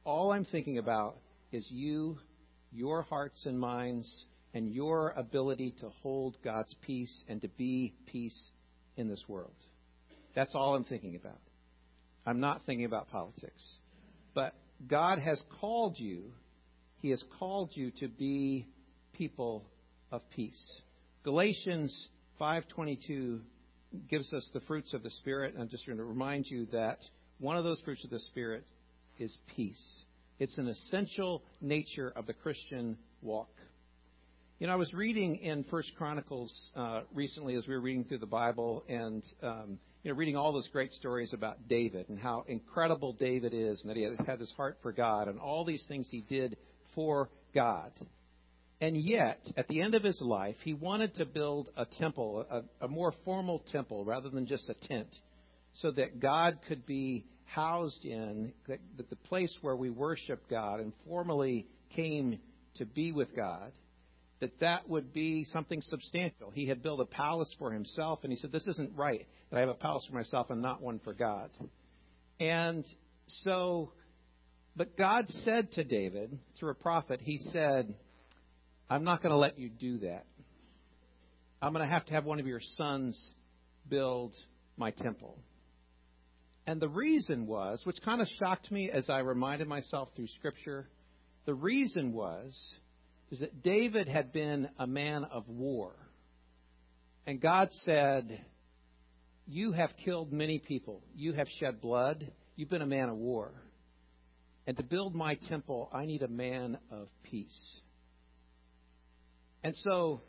All 0.03 0.32
I'm 0.32 0.46
thinking 0.46 0.77
about 0.77 1.18
is 1.51 1.65
you, 1.72 2.20
your 2.72 3.04
hearts 3.04 3.46
and 3.46 3.60
minds, 3.60 4.25
and 4.54 4.72
your 4.72 5.12
ability 5.12 5.75
to 5.80 5.90
hold 6.01 6.38
God's 6.44 6.74
peace 6.82 7.24
and 7.28 7.42
to 7.42 7.48
be 7.48 7.94
peace 8.06 8.50
in 8.98 9.08
this 9.08 9.24
world. 9.28 9.56
That's 10.36 10.54
all 10.56 10.75
I'm 10.75 10.84
thinking 10.84 11.16
about. 11.16 11.40
I'm 12.25 12.40
not 12.40 12.66
thinking 12.66 12.86
about 12.86 13.10
politics. 13.10 13.62
But 14.34 14.54
God 14.88 15.20
has 15.20 15.42
called 15.60 15.98
you, 15.98 16.32
He 17.01 17.10
has 17.10 17.24
called 17.40 17.72
you 17.74 17.92
to 18.00 18.08
be 18.08 18.68
people 19.13 19.66
of 20.12 20.22
peace. 20.30 20.82
Galatians 21.24 22.10
5:22 22.40 23.42
gives 24.10 24.34
us 24.34 24.50
the 24.54 24.62
fruits 24.62 24.94
of 24.94 25.04
the 25.04 25.10
spirit. 25.12 25.56
I'm 25.60 25.70
just 25.70 25.86
going 25.86 25.98
to 25.98 26.04
remind 26.04 26.46
you 26.48 26.66
that 26.68 27.00
one 27.40 27.58
of 27.58 27.63
those 27.63 27.80
fruits 27.82 28.04
of 28.04 28.10
the 28.10 28.20
spirit 28.20 28.66
is 29.20 29.36
peace. 29.56 30.04
It's 30.42 30.58
an 30.58 30.70
essential 30.70 31.44
nature 31.62 32.12
of 32.16 32.26
the 32.26 32.34
Christian 32.34 32.98
walk. 33.22 33.52
You 34.58 34.66
know, 34.66 34.74
I 34.74 34.76
was 34.76 34.92
reading 34.92 35.36
in 35.36 35.64
First 35.66 35.92
Chronicles 35.96 36.52
uh, 36.76 37.02
recently 37.14 37.54
as 37.54 37.68
we 37.68 37.76
were 37.76 37.80
reading 37.80 38.06
through 38.06 38.18
the 38.18 38.26
Bible, 38.26 38.84
and 38.90 39.24
um, 39.44 39.78
you 40.02 40.10
know, 40.10 40.18
reading 40.18 40.36
all 40.36 40.52
those 40.52 40.68
great 40.70 40.94
stories 40.94 41.32
about 41.32 41.68
David 41.68 42.10
and 42.10 42.18
how 42.18 42.44
incredible 42.48 43.14
David 43.14 43.54
is, 43.54 43.82
and 43.82 43.92
that 43.92 43.98
he 43.98 44.10
had 44.26 44.40
his 44.40 44.52
heart 44.58 44.80
for 44.82 44.92
God, 44.92 45.28
and 45.28 45.40
all 45.40 45.64
these 45.64 45.84
things 45.88 46.08
he 46.10 46.22
did 46.22 46.58
for 46.96 47.30
God. 47.54 47.92
And 48.82 48.98
yet, 48.98 49.46
at 49.58 49.68
the 49.68 49.80
end 49.80 49.94
of 49.94 50.02
his 50.02 50.20
life, 50.22 50.56
he 50.64 50.74
wanted 50.74 51.14
to 51.18 51.26
build 51.26 51.70
a 51.78 51.86
temple, 51.86 52.48
a, 52.50 52.86
a 52.86 52.88
more 52.88 53.14
formal 53.26 53.60
temple, 53.72 54.06
rather 54.06 54.30
than 54.30 54.48
just 54.48 54.68
a 54.70 54.88
tent, 54.88 55.16
so 55.76 55.92
that 55.92 56.20
God 56.20 56.58
could 56.68 56.88
be 56.88 57.28
housed 57.53 58.05
in, 58.05 58.53
that, 58.67 58.79
that 58.98 59.10
the 59.10 59.15
place 59.15 59.55
where 59.62 59.75
we 59.75 59.89
worship 59.89 60.50
God 60.50 60.79
and 60.79 60.93
formally 61.08 61.67
came 61.96 62.39
to 62.75 62.86
be 62.86 63.12
with 63.12 63.36
God, 63.36 63.72
that 64.39 64.60
that 64.62 64.88
would 64.89 65.13
be 65.13 65.46
something 65.46 65.81
substantial. 65.81 66.50
He 66.51 66.67
had 66.67 66.81
built 66.81 67.00
a 67.00 67.05
palace 67.05 67.53
for 67.60 67.72
himself, 67.72 68.20
and 68.24 68.31
he 68.31 68.38
said, 68.38 68.51
This 68.51 68.67
isn't 68.67 68.96
right 68.96 69.27
that 69.50 69.58
I 69.58 69.60
have 69.60 69.70
a 69.70 69.74
palace 69.74 70.05
for 70.10 70.15
myself 70.15 70.50
and 70.50 70.62
not 70.62 70.81
one 70.81 71.00
for 71.03 71.13
God. 71.13 71.50
And 72.39 72.86
so, 73.43 73.91
but 74.75 74.98
God 74.98 75.25
said 75.43 75.72
to 75.74 75.84
David, 75.84 76.38
through 76.58 76.72
a 76.72 76.75
prophet, 76.75 77.20
He 77.22 77.38
said, 77.38 77.93
I'm 78.89 79.03
not 79.03 79.22
going 79.22 79.31
to 79.31 79.38
let 79.38 79.60
you 79.60 79.70
do 79.70 80.00
that. 80.00 80.25
I'm 81.62 81.74
going 81.74 81.88
to 81.88 81.93
have 81.93 82.05
to 82.05 82.13
have 82.13 82.25
one 82.25 82.39
of 82.39 82.48
your 82.48 82.62
sons 82.77 83.20
build 83.88 84.34
my 84.77 84.91
temple. 84.91 85.38
And 86.68 86.80
the 86.80 86.89
reason 86.89 87.48
was, 87.48 87.82
which 87.86 87.98
kind 88.03 88.22
of 88.22 88.27
shocked 88.39 88.72
me 88.72 88.89
as 88.91 89.10
I 89.10 89.20
reminded 89.20 89.68
myself 89.68 90.10
through 90.15 90.27
Scripture, 90.27 90.88
the 91.46 91.53
reason 91.53 92.13
was 92.13 92.58
is 93.32 93.39
that 93.39 93.63
David 93.63 94.08
had 94.08 94.32
been 94.34 94.70
a 94.77 94.86
man 94.86 95.24
of 95.24 95.48
war. 95.48 95.96
And 97.25 97.39
God 97.39 97.70
said, 97.86 98.44
You 99.48 99.72
have 99.72 99.91
killed 100.03 100.34
many 100.34 100.60
people. 100.60 101.01
You 101.15 101.34
have 101.34 101.48
shed 101.60 101.82
blood. 101.82 102.30
You've 102.56 102.70
been 102.70 102.82
a 102.82 102.88
man 102.88 103.10
of 103.10 103.15
war. 103.15 103.53
And 104.68 104.77
to 104.77 104.84
build 104.84 105.15
my 105.15 105.36
temple, 105.50 105.89
I 105.94 106.06
need 106.06 106.22
a 106.22 106.27
man 106.27 106.77
of 106.91 107.08
peace. 107.24 107.80
And 109.63 109.75
so 109.77 110.22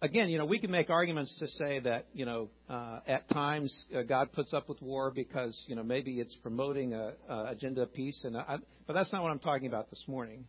again, 0.00 0.28
you 0.28 0.38
know, 0.38 0.44
we 0.44 0.58
can 0.58 0.70
make 0.70 0.90
arguments 0.90 1.36
to 1.38 1.48
say 1.48 1.80
that, 1.80 2.06
you 2.12 2.24
know, 2.24 2.48
uh, 2.68 3.00
at 3.06 3.28
times 3.30 3.74
uh, 3.96 4.02
God 4.02 4.32
puts 4.32 4.52
up 4.52 4.68
with 4.68 4.80
war 4.80 5.10
because, 5.10 5.60
you 5.66 5.76
know, 5.76 5.82
maybe 5.82 6.20
it's 6.20 6.34
promoting 6.36 6.94
a, 6.94 7.12
a 7.28 7.46
agenda 7.50 7.82
of 7.82 7.92
peace, 7.92 8.20
and 8.24 8.36
I, 8.36 8.58
but 8.86 8.92
that's 8.92 9.12
not 9.12 9.22
what 9.22 9.30
I'm 9.30 9.38
talking 9.38 9.66
about 9.66 9.90
this 9.90 10.04
morning. 10.06 10.44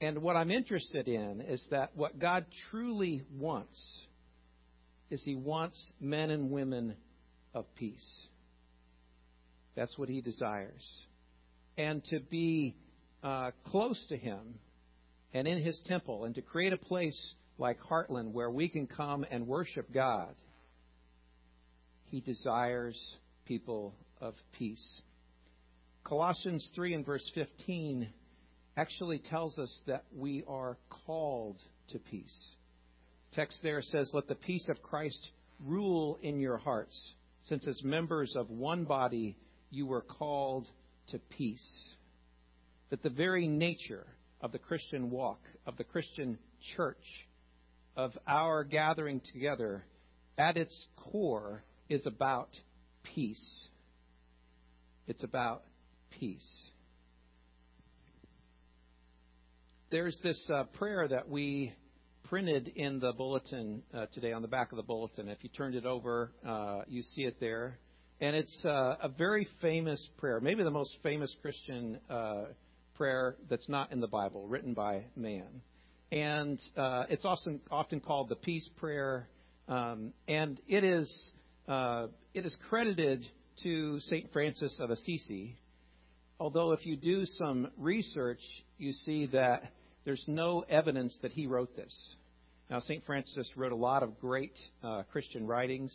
And 0.00 0.22
what 0.22 0.36
I'm 0.36 0.50
interested 0.50 1.08
in 1.08 1.42
is 1.42 1.64
that 1.70 1.90
what 1.94 2.18
God 2.18 2.46
truly 2.70 3.22
wants 3.38 3.78
is 5.10 5.22
He 5.24 5.34
wants 5.34 5.92
men 6.00 6.30
and 6.30 6.50
women 6.50 6.96
of 7.54 7.66
peace. 7.74 8.26
That's 9.76 9.96
what 9.98 10.08
He 10.08 10.20
desires, 10.20 10.84
and 11.76 12.02
to 12.06 12.20
be 12.20 12.76
uh, 13.22 13.50
close 13.66 14.02
to 14.08 14.16
Him 14.16 14.54
and 15.32 15.46
in 15.46 15.62
His 15.62 15.78
temple, 15.86 16.24
and 16.24 16.34
to 16.34 16.42
create 16.42 16.72
a 16.72 16.78
place 16.78 17.34
like 17.60 17.78
Heartland 17.80 18.32
where 18.32 18.50
we 18.50 18.68
can 18.68 18.86
come 18.86 19.24
and 19.30 19.46
worship 19.46 19.92
God. 19.92 20.34
He 22.06 22.20
desires 22.20 22.98
people 23.44 23.94
of 24.20 24.34
peace. 24.58 25.02
Colossians 26.02 26.68
3 26.74 26.94
and 26.94 27.06
verse 27.06 27.30
15 27.34 28.08
actually 28.76 29.18
tells 29.18 29.58
us 29.58 29.72
that 29.86 30.04
we 30.16 30.42
are 30.48 30.78
called 31.06 31.58
to 31.88 31.98
peace. 31.98 32.48
Text 33.32 33.58
there 33.62 33.82
says, 33.82 34.10
Let 34.14 34.26
the 34.26 34.34
peace 34.34 34.68
of 34.68 34.82
Christ 34.82 35.30
rule 35.64 36.18
in 36.22 36.40
your 36.40 36.56
hearts, 36.56 37.12
since 37.42 37.68
as 37.68 37.82
members 37.84 38.34
of 38.34 38.50
one 38.50 38.84
body 38.84 39.36
you 39.70 39.86
were 39.86 40.00
called 40.00 40.66
to 41.08 41.18
peace. 41.18 41.90
That 42.88 43.02
the 43.02 43.10
very 43.10 43.46
nature 43.46 44.06
of 44.40 44.50
the 44.50 44.58
Christian 44.58 45.10
walk, 45.10 45.40
of 45.66 45.76
the 45.76 45.84
Christian 45.84 46.38
church, 46.76 46.96
of 47.96 48.16
our 48.26 48.64
gathering 48.64 49.20
together 49.32 49.84
at 50.38 50.56
its 50.56 50.86
core 50.96 51.62
is 51.88 52.06
about 52.06 52.48
peace. 53.02 53.68
It's 55.06 55.24
about 55.24 55.64
peace. 56.10 56.64
There's 59.90 60.18
this 60.22 60.40
uh, 60.54 60.64
prayer 60.64 61.08
that 61.08 61.28
we 61.28 61.72
printed 62.24 62.68
in 62.76 63.00
the 63.00 63.12
bulletin 63.12 63.82
uh, 63.92 64.06
today 64.12 64.32
on 64.32 64.40
the 64.40 64.48
back 64.48 64.70
of 64.70 64.76
the 64.76 64.84
bulletin. 64.84 65.28
If 65.28 65.38
you 65.42 65.50
turned 65.50 65.74
it 65.74 65.84
over, 65.84 66.30
uh, 66.46 66.82
you 66.86 67.02
see 67.02 67.22
it 67.22 67.40
there. 67.40 67.78
And 68.20 68.36
it's 68.36 68.64
uh, 68.64 68.96
a 69.02 69.08
very 69.08 69.48
famous 69.60 70.06
prayer, 70.18 70.40
maybe 70.40 70.62
the 70.62 70.70
most 70.70 70.96
famous 71.02 71.34
Christian 71.42 71.98
uh, 72.08 72.44
prayer 72.94 73.36
that's 73.48 73.68
not 73.68 73.90
in 73.90 74.00
the 74.00 74.06
Bible, 74.06 74.46
written 74.46 74.74
by 74.74 75.06
man 75.16 75.62
and 76.12 76.60
uh, 76.76 77.04
it's 77.08 77.24
often 77.24 77.60
often 77.70 78.00
called 78.00 78.28
the 78.28 78.36
peace 78.36 78.68
prayer, 78.76 79.28
um, 79.68 80.12
and 80.26 80.60
it 80.66 80.84
is 80.84 81.30
uh, 81.68 82.08
it 82.34 82.44
is 82.44 82.56
credited 82.68 83.24
to 83.62 84.00
Saint 84.00 84.32
Francis 84.32 84.76
of 84.80 84.90
Assisi. 84.90 85.56
Although 86.38 86.72
if 86.72 86.86
you 86.86 86.96
do 86.96 87.26
some 87.26 87.70
research, 87.76 88.40
you 88.78 88.92
see 88.92 89.26
that 89.26 89.72
there's 90.04 90.24
no 90.26 90.64
evidence 90.68 91.16
that 91.22 91.32
he 91.32 91.46
wrote 91.46 91.76
this. 91.76 91.94
Now, 92.70 92.80
Saint 92.80 93.04
Francis 93.04 93.48
wrote 93.56 93.72
a 93.72 93.76
lot 93.76 94.02
of 94.02 94.18
great 94.20 94.54
uh, 94.82 95.02
Christian 95.12 95.46
writings. 95.46 95.92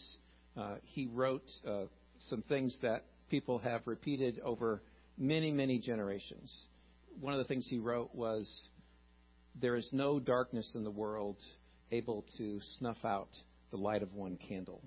Uh, 0.55 0.75
he 0.83 1.07
wrote 1.07 1.49
uh, 1.67 1.85
some 2.29 2.43
things 2.43 2.77
that 2.81 3.05
people 3.29 3.57
have 3.59 3.81
repeated 3.85 4.39
over 4.43 4.83
many, 5.17 5.51
many 5.51 5.79
generations. 5.79 6.53
One 7.19 7.33
of 7.33 7.39
the 7.39 7.45
things 7.45 7.65
he 7.67 7.79
wrote 7.79 8.13
was 8.13 8.47
there 9.59 9.75
is 9.75 9.87
no 9.91 10.19
darkness 10.19 10.69
in 10.75 10.83
the 10.83 10.91
world 10.91 11.37
able 11.91 12.25
to 12.37 12.59
snuff 12.77 12.97
out 13.05 13.29
the 13.71 13.77
light 13.77 14.03
of 14.03 14.13
one 14.13 14.37
candle. 14.37 14.81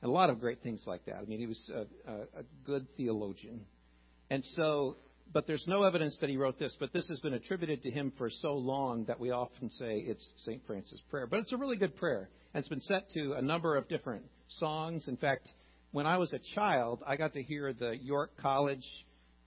And 0.00 0.10
a 0.10 0.12
lot 0.12 0.30
of 0.30 0.40
great 0.40 0.62
things 0.62 0.82
like 0.86 1.04
that. 1.06 1.16
I 1.16 1.24
mean, 1.24 1.38
he 1.38 1.46
was 1.46 1.70
a, 1.72 2.10
a, 2.10 2.14
a 2.40 2.42
good 2.64 2.86
theologian. 2.96 3.60
And 4.30 4.44
so, 4.56 4.96
but 5.32 5.46
there's 5.46 5.64
no 5.66 5.84
evidence 5.84 6.16
that 6.20 6.30
he 6.30 6.36
wrote 6.36 6.58
this, 6.58 6.76
but 6.80 6.92
this 6.92 7.08
has 7.08 7.20
been 7.20 7.34
attributed 7.34 7.82
to 7.82 7.90
him 7.90 8.12
for 8.18 8.28
so 8.28 8.54
long 8.54 9.04
that 9.04 9.20
we 9.20 9.30
often 9.30 9.70
say 9.70 9.98
it's 9.98 10.32
St. 10.38 10.62
Francis' 10.66 11.00
prayer. 11.10 11.26
But 11.26 11.40
it's 11.40 11.52
a 11.52 11.56
really 11.56 11.76
good 11.76 11.96
prayer. 11.96 12.28
And 12.54 12.60
it's 12.60 12.68
been 12.68 12.80
set 12.80 13.10
to 13.12 13.34
a 13.34 13.42
number 13.42 13.76
of 13.76 13.88
different 13.88 14.24
songs. 14.58 15.06
In 15.06 15.16
fact, 15.16 15.48
when 15.92 16.06
I 16.06 16.18
was 16.18 16.32
a 16.32 16.40
child, 16.54 17.02
I 17.06 17.16
got 17.16 17.34
to 17.34 17.42
hear 17.42 17.72
the 17.72 17.92
York 17.92 18.32
College 18.40 18.84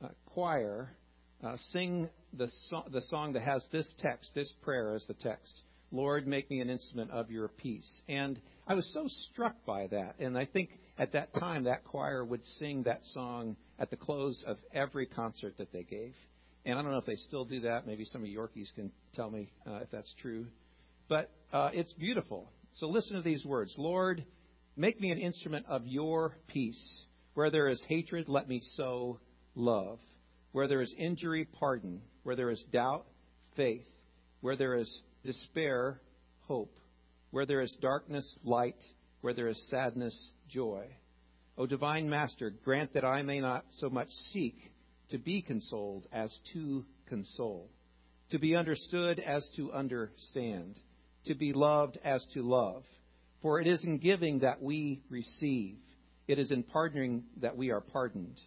uh, 0.04 0.10
choir 0.28 0.96
uh, 1.44 1.58
sing 1.72 2.10
the, 2.38 2.50
so- 2.70 2.86
the 2.92 3.02
song 3.02 3.34
that 3.34 3.44
has 3.44 3.66
this 3.72 3.94
text, 4.00 4.32
this 4.36 4.52
prayer 4.62 4.94
as 4.96 5.06
the 5.08 5.14
text. 5.14 5.62
Lord, 5.92 6.28
make 6.28 6.50
me 6.50 6.60
an 6.60 6.70
instrument 6.70 7.12
of 7.12 7.30
your 7.32 7.48
peace. 7.48 8.02
And 8.10 8.40
I 8.68 8.74
was 8.74 8.90
so 8.94 9.06
struck 9.32 9.56
by 9.66 9.88
that. 9.88 10.16
And 10.20 10.38
I 10.38 10.46
think 10.46 10.70
at 10.98 11.14
that 11.14 11.34
time, 11.34 11.66
that 11.66 11.84
choir 11.86 12.24
would 12.26 12.46
sing 12.58 12.84
that 12.84 13.02
song 13.14 13.56
at 13.80 13.90
the 13.90 13.98
close 13.98 14.44
of 14.48 14.58
every 14.74 15.06
concert 15.06 15.58
that 15.58 15.72
they 15.72 15.84
gave. 15.84 16.14
And 16.66 16.80
I 16.80 16.82
don't 16.82 16.92
know 16.92 16.98
if 16.98 17.06
they 17.06 17.16
still 17.16 17.46
do 17.46 17.62
that. 17.62 17.86
Maybe 17.86 18.06
some 18.06 18.24
of 18.24 18.28
Yorkies 18.28 18.74
can 18.76 18.92
tell 19.14 19.30
me 19.30 19.52
uh, 19.68 19.80
if 19.84 19.92
that's 19.92 20.14
true. 20.22 20.48
But 21.08 21.30
uh, 21.54 21.70
it's 21.74 21.94
beautiful. 21.94 22.50
So 22.74 22.88
listen 22.88 23.16
to 23.16 23.22
these 23.22 23.46
words 23.46 23.74
Lord, 23.78 24.26
make 24.76 25.00
me 25.00 25.12
an 25.12 25.20
instrument 25.20 25.66
of 25.70 25.86
your 25.86 26.36
peace. 26.48 27.06
Where 27.36 27.52
there 27.52 27.68
is 27.68 27.84
hatred, 27.88 28.30
let 28.30 28.48
me 28.48 28.62
sow 28.76 29.20
love. 29.54 30.00
Where 30.54 30.68
there 30.68 30.82
is 30.82 30.94
injury, 30.98 31.48
pardon. 31.60 32.02
Where 32.26 32.36
there 32.36 32.50
is 32.50 32.64
doubt, 32.74 33.06
faith. 33.56 33.86
Where 34.42 34.56
there 34.56 34.74
is 34.74 35.02
despair, 35.24 36.02
hope. 36.48 36.76
Where 37.30 37.46
there 37.46 37.62
is 37.62 37.78
darkness, 37.82 38.28
light. 38.44 38.82
Where 39.22 39.36
there 39.36 39.48
is 39.48 39.64
sadness, 39.70 40.18
joy. 40.50 40.88
O 41.56 41.68
divine 41.68 42.10
Master, 42.10 42.50
grant 42.50 42.96
that 42.96 43.06
I 43.06 43.22
may 43.22 43.42
not 43.42 43.66
so 43.80 43.92
much 43.92 44.10
seek 44.34 44.56
to 45.10 45.20
be 45.20 45.44
consoled 45.44 46.08
as 46.12 46.36
to 46.54 46.84
console, 47.06 47.70
to 48.32 48.40
be 48.40 48.56
understood 48.56 49.20
as 49.20 49.48
to 49.58 49.72
understand, 49.72 50.80
to 51.26 51.36
be 51.36 51.54
loved 51.54 52.00
as 52.04 52.26
to 52.34 52.42
love. 52.42 52.86
For 53.44 53.62
it 53.62 53.68
is 53.68 53.84
in 53.84 54.00
giving 54.00 54.40
that 54.40 54.64
we 54.64 55.04
receive, 55.12 55.78
it 56.28 56.40
is 56.40 56.50
in 56.50 56.64
pardoning 56.64 57.26
that 57.42 57.56
we 57.56 57.70
are 57.70 57.82
pardoned 57.82 58.42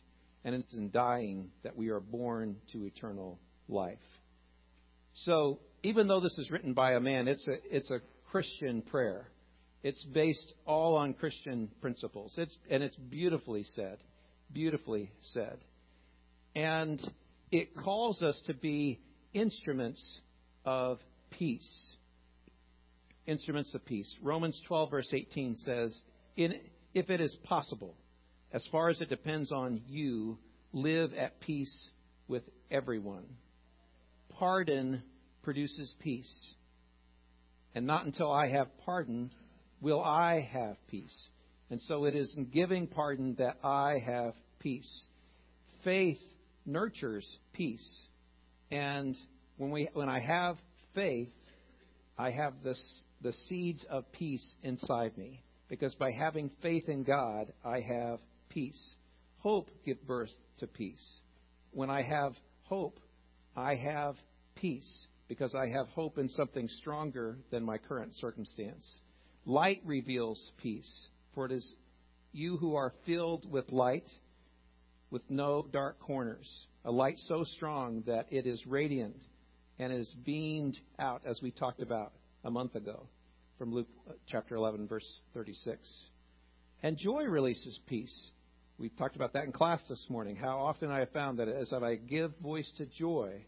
and 0.44 0.56
it's 0.56 0.74
in 0.74 0.90
dying 0.90 1.50
that 1.62 1.76
we 1.76 1.90
are 1.90 2.00
born 2.00 2.56
to 2.72 2.84
eternal 2.84 3.38
life. 3.68 3.98
So, 5.14 5.58
even 5.82 6.08
though 6.08 6.20
this 6.20 6.36
is 6.38 6.50
written 6.50 6.74
by 6.74 6.92
a 6.92 7.00
man, 7.00 7.28
it's 7.28 7.46
a, 7.46 7.56
it's 7.70 7.90
a 7.90 8.00
Christian 8.30 8.82
prayer. 8.82 9.28
It's 9.82 10.02
based 10.04 10.52
all 10.66 10.96
on 10.96 11.14
Christian 11.14 11.70
principles. 11.80 12.34
It's, 12.36 12.56
and 12.70 12.82
it's 12.82 12.96
beautifully 12.96 13.64
said. 13.74 13.98
Beautifully 14.52 15.12
said. 15.32 15.58
And 16.54 17.00
it 17.50 17.76
calls 17.76 18.22
us 18.22 18.40
to 18.46 18.54
be 18.54 19.00
instruments 19.32 20.20
of 20.64 20.98
peace. 21.30 21.68
Instruments 23.26 23.74
of 23.74 23.84
peace. 23.84 24.12
Romans 24.22 24.60
12, 24.66 24.90
verse 24.90 25.10
18 25.12 25.56
says, 25.56 26.00
If 26.36 27.10
it 27.10 27.20
is 27.20 27.36
possible, 27.44 27.94
as 28.52 28.66
far 28.72 28.88
as 28.88 29.00
it 29.00 29.08
depends 29.08 29.52
on 29.52 29.82
you, 29.86 30.38
live 30.72 31.12
at 31.14 31.40
peace 31.40 31.90
with 32.26 32.42
everyone. 32.70 33.24
Pardon 34.38 35.02
produces 35.42 35.94
peace. 36.00 36.32
And 37.74 37.86
not 37.86 38.06
until 38.06 38.32
I 38.32 38.48
have 38.48 38.68
pardoned 38.84 39.34
will 39.80 40.02
I 40.02 40.48
have 40.52 40.76
peace. 40.88 41.28
And 41.70 41.80
so 41.82 42.04
it 42.04 42.14
is 42.14 42.32
in 42.36 42.46
giving 42.46 42.86
pardon 42.86 43.34
that 43.38 43.58
I 43.62 43.98
have 44.04 44.34
peace. 44.58 45.04
Faith 45.84 46.20
nurtures 46.64 47.26
peace. 47.52 47.86
And 48.70 49.16
when, 49.56 49.70
we, 49.70 49.88
when 49.92 50.08
I 50.08 50.20
have 50.20 50.56
faith, 50.94 51.32
I 52.16 52.30
have 52.30 52.54
this, 52.62 52.80
the 53.22 53.32
seeds 53.48 53.84
of 53.90 54.10
peace 54.12 54.44
inside 54.62 55.16
me. 55.18 55.42
Because 55.68 55.94
by 55.96 56.10
having 56.10 56.50
faith 56.62 56.88
in 56.88 57.02
God, 57.02 57.52
I 57.64 57.80
have 57.80 58.20
peace. 58.48 58.94
Hope 59.38 59.68
gives 59.84 60.00
birth 60.00 60.32
to 60.58 60.66
peace. 60.66 61.20
When 61.72 61.90
I 61.90 62.02
have 62.02 62.32
hope, 62.62 62.98
I 63.58 63.74
have 63.74 64.14
peace 64.54 65.06
because 65.26 65.52
I 65.52 65.68
have 65.68 65.88
hope 65.88 66.16
in 66.16 66.28
something 66.28 66.68
stronger 66.78 67.38
than 67.50 67.64
my 67.64 67.76
current 67.76 68.14
circumstance. 68.14 68.86
Light 69.44 69.82
reveals 69.84 70.52
peace, 70.58 71.08
for 71.34 71.46
it 71.46 71.52
is 71.52 71.74
you 72.32 72.56
who 72.56 72.76
are 72.76 72.92
filled 73.04 73.50
with 73.50 73.70
light, 73.72 74.08
with 75.10 75.22
no 75.28 75.66
dark 75.72 75.98
corners, 75.98 76.48
a 76.84 76.92
light 76.92 77.18
so 77.26 77.42
strong 77.56 78.04
that 78.06 78.26
it 78.30 78.46
is 78.46 78.64
radiant 78.64 79.16
and 79.80 79.92
is 79.92 80.08
beamed 80.24 80.78
out, 81.00 81.22
as 81.26 81.42
we 81.42 81.50
talked 81.50 81.82
about 81.82 82.12
a 82.44 82.50
month 82.50 82.76
ago 82.76 83.08
from 83.58 83.72
Luke 83.74 83.88
uh, 84.08 84.12
chapter 84.28 84.54
11, 84.54 84.86
verse 84.86 85.20
36. 85.34 85.80
And 86.84 86.96
joy 86.96 87.24
releases 87.24 87.76
peace. 87.86 88.30
We 88.78 88.90
talked 88.90 89.16
about 89.16 89.32
that 89.32 89.42
in 89.42 89.50
class 89.50 89.80
this 89.88 90.06
morning. 90.08 90.36
How 90.36 90.58
often 90.58 90.88
I 90.88 91.00
have 91.00 91.10
found 91.10 91.40
that 91.40 91.48
as 91.48 91.72
I 91.72 91.96
give 91.96 92.30
voice 92.40 92.70
to 92.76 92.86
joy, 92.86 93.44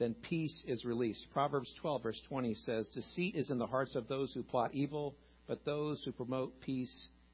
then 0.00 0.14
peace 0.14 0.64
is 0.66 0.84
released. 0.84 1.24
Proverbs 1.32 1.72
12, 1.80 2.02
verse 2.02 2.20
20 2.28 2.54
says, 2.66 2.88
Deceit 2.88 3.36
is 3.36 3.50
in 3.50 3.58
the 3.58 3.68
hearts 3.68 3.94
of 3.94 4.08
those 4.08 4.32
who 4.34 4.42
plot 4.42 4.70
evil, 4.74 5.14
but 5.46 5.64
those 5.64 6.02
who 6.04 6.10
promote 6.10 6.60
peace 6.60 6.92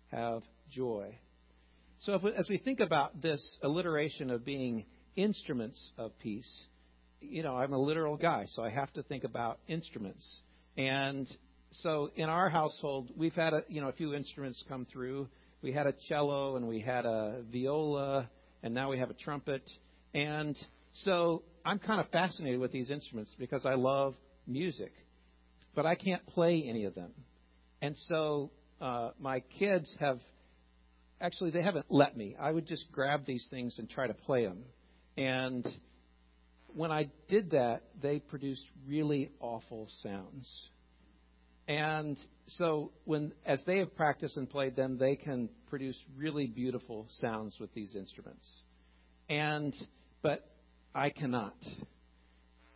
have 0.08 0.42
joy. 0.70 1.16
So, 2.00 2.14
if, 2.14 2.24
as 2.38 2.48
we 2.50 2.58
think 2.58 2.80
about 2.80 3.22
this 3.22 3.42
alliteration 3.62 4.30
of 4.30 4.44
being 4.44 4.84
instruments 5.16 5.92
of 5.96 6.18
peace, 6.18 6.66
you 7.22 7.42
know, 7.42 7.56
I'm 7.56 7.72
a 7.72 7.78
literal 7.78 8.18
guy, 8.18 8.44
so 8.48 8.62
I 8.62 8.68
have 8.68 8.92
to 8.94 9.02
think 9.02 9.24
about 9.24 9.60
instruments. 9.66 10.26
And 10.76 11.26
so, 11.72 12.10
in 12.16 12.28
our 12.28 12.50
household, 12.50 13.10
we've 13.16 13.34
had 13.34 13.54
a, 13.54 13.62
you 13.68 13.80
know 13.80 13.88
a 13.88 13.92
few 13.92 14.14
instruments 14.14 14.62
come 14.68 14.86
through. 14.92 15.28
We 15.62 15.72
had 15.72 15.86
a 15.86 15.94
cello, 16.08 16.56
and 16.56 16.66
we 16.66 16.80
had 16.80 17.06
a 17.06 17.42
viola, 17.50 18.30
and 18.62 18.74
now 18.74 18.90
we 18.90 18.98
have 18.98 19.10
a 19.10 19.14
trumpet. 19.14 19.62
And 20.14 20.56
so, 21.04 21.42
I'm 21.64 21.78
kind 21.78 22.00
of 22.00 22.08
fascinated 22.10 22.60
with 22.60 22.72
these 22.72 22.90
instruments 22.90 23.34
because 23.38 23.66
I 23.66 23.74
love 23.74 24.14
music, 24.46 24.92
but 25.74 25.86
I 25.86 25.94
can't 25.94 26.24
play 26.26 26.64
any 26.66 26.84
of 26.84 26.94
them. 26.94 27.12
And 27.82 27.96
so 28.08 28.50
uh, 28.80 29.10
my 29.18 29.40
kids 29.58 29.94
have 30.00 30.20
actually 31.20 31.50
they 31.50 31.62
haven't 31.62 31.86
let 31.88 32.16
me. 32.16 32.36
I 32.40 32.50
would 32.50 32.66
just 32.66 32.90
grab 32.92 33.26
these 33.26 33.46
things 33.50 33.78
and 33.78 33.88
try 33.88 34.06
to 34.06 34.14
play 34.14 34.46
them. 34.46 34.62
And 35.16 35.66
when 36.68 36.90
I 36.90 37.10
did 37.28 37.50
that, 37.50 37.82
they 38.00 38.18
produced 38.20 38.64
really 38.86 39.30
awful 39.40 39.88
sounds. 40.02 40.48
And 41.70 42.18
so 42.58 42.90
when 43.04 43.32
as 43.46 43.62
they 43.64 43.78
have 43.78 43.94
practiced 43.94 44.36
and 44.36 44.50
played 44.50 44.74
them, 44.74 44.98
they 44.98 45.14
can 45.14 45.48
produce 45.68 45.96
really 46.16 46.48
beautiful 46.48 47.06
sounds 47.20 47.54
with 47.60 47.72
these 47.74 47.94
instruments. 47.94 48.44
And 49.28 49.72
but 50.20 50.50
I 50.96 51.10
cannot. 51.10 51.54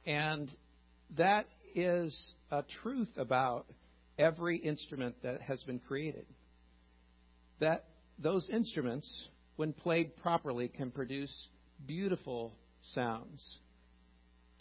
And 0.06 0.48
that 1.16 1.46
is 1.74 2.16
a 2.52 2.62
truth 2.84 3.08
about 3.16 3.66
every 4.16 4.58
instrument 4.58 5.16
that 5.24 5.40
has 5.40 5.60
been 5.64 5.80
created. 5.80 6.26
That 7.59 7.87
those 8.20 8.48
instruments, 8.48 9.11
when 9.57 9.72
played 9.72 10.16
properly, 10.18 10.68
can 10.68 10.92
produce 10.92 11.35
beautiful 11.85 12.52
sounds. 12.94 13.42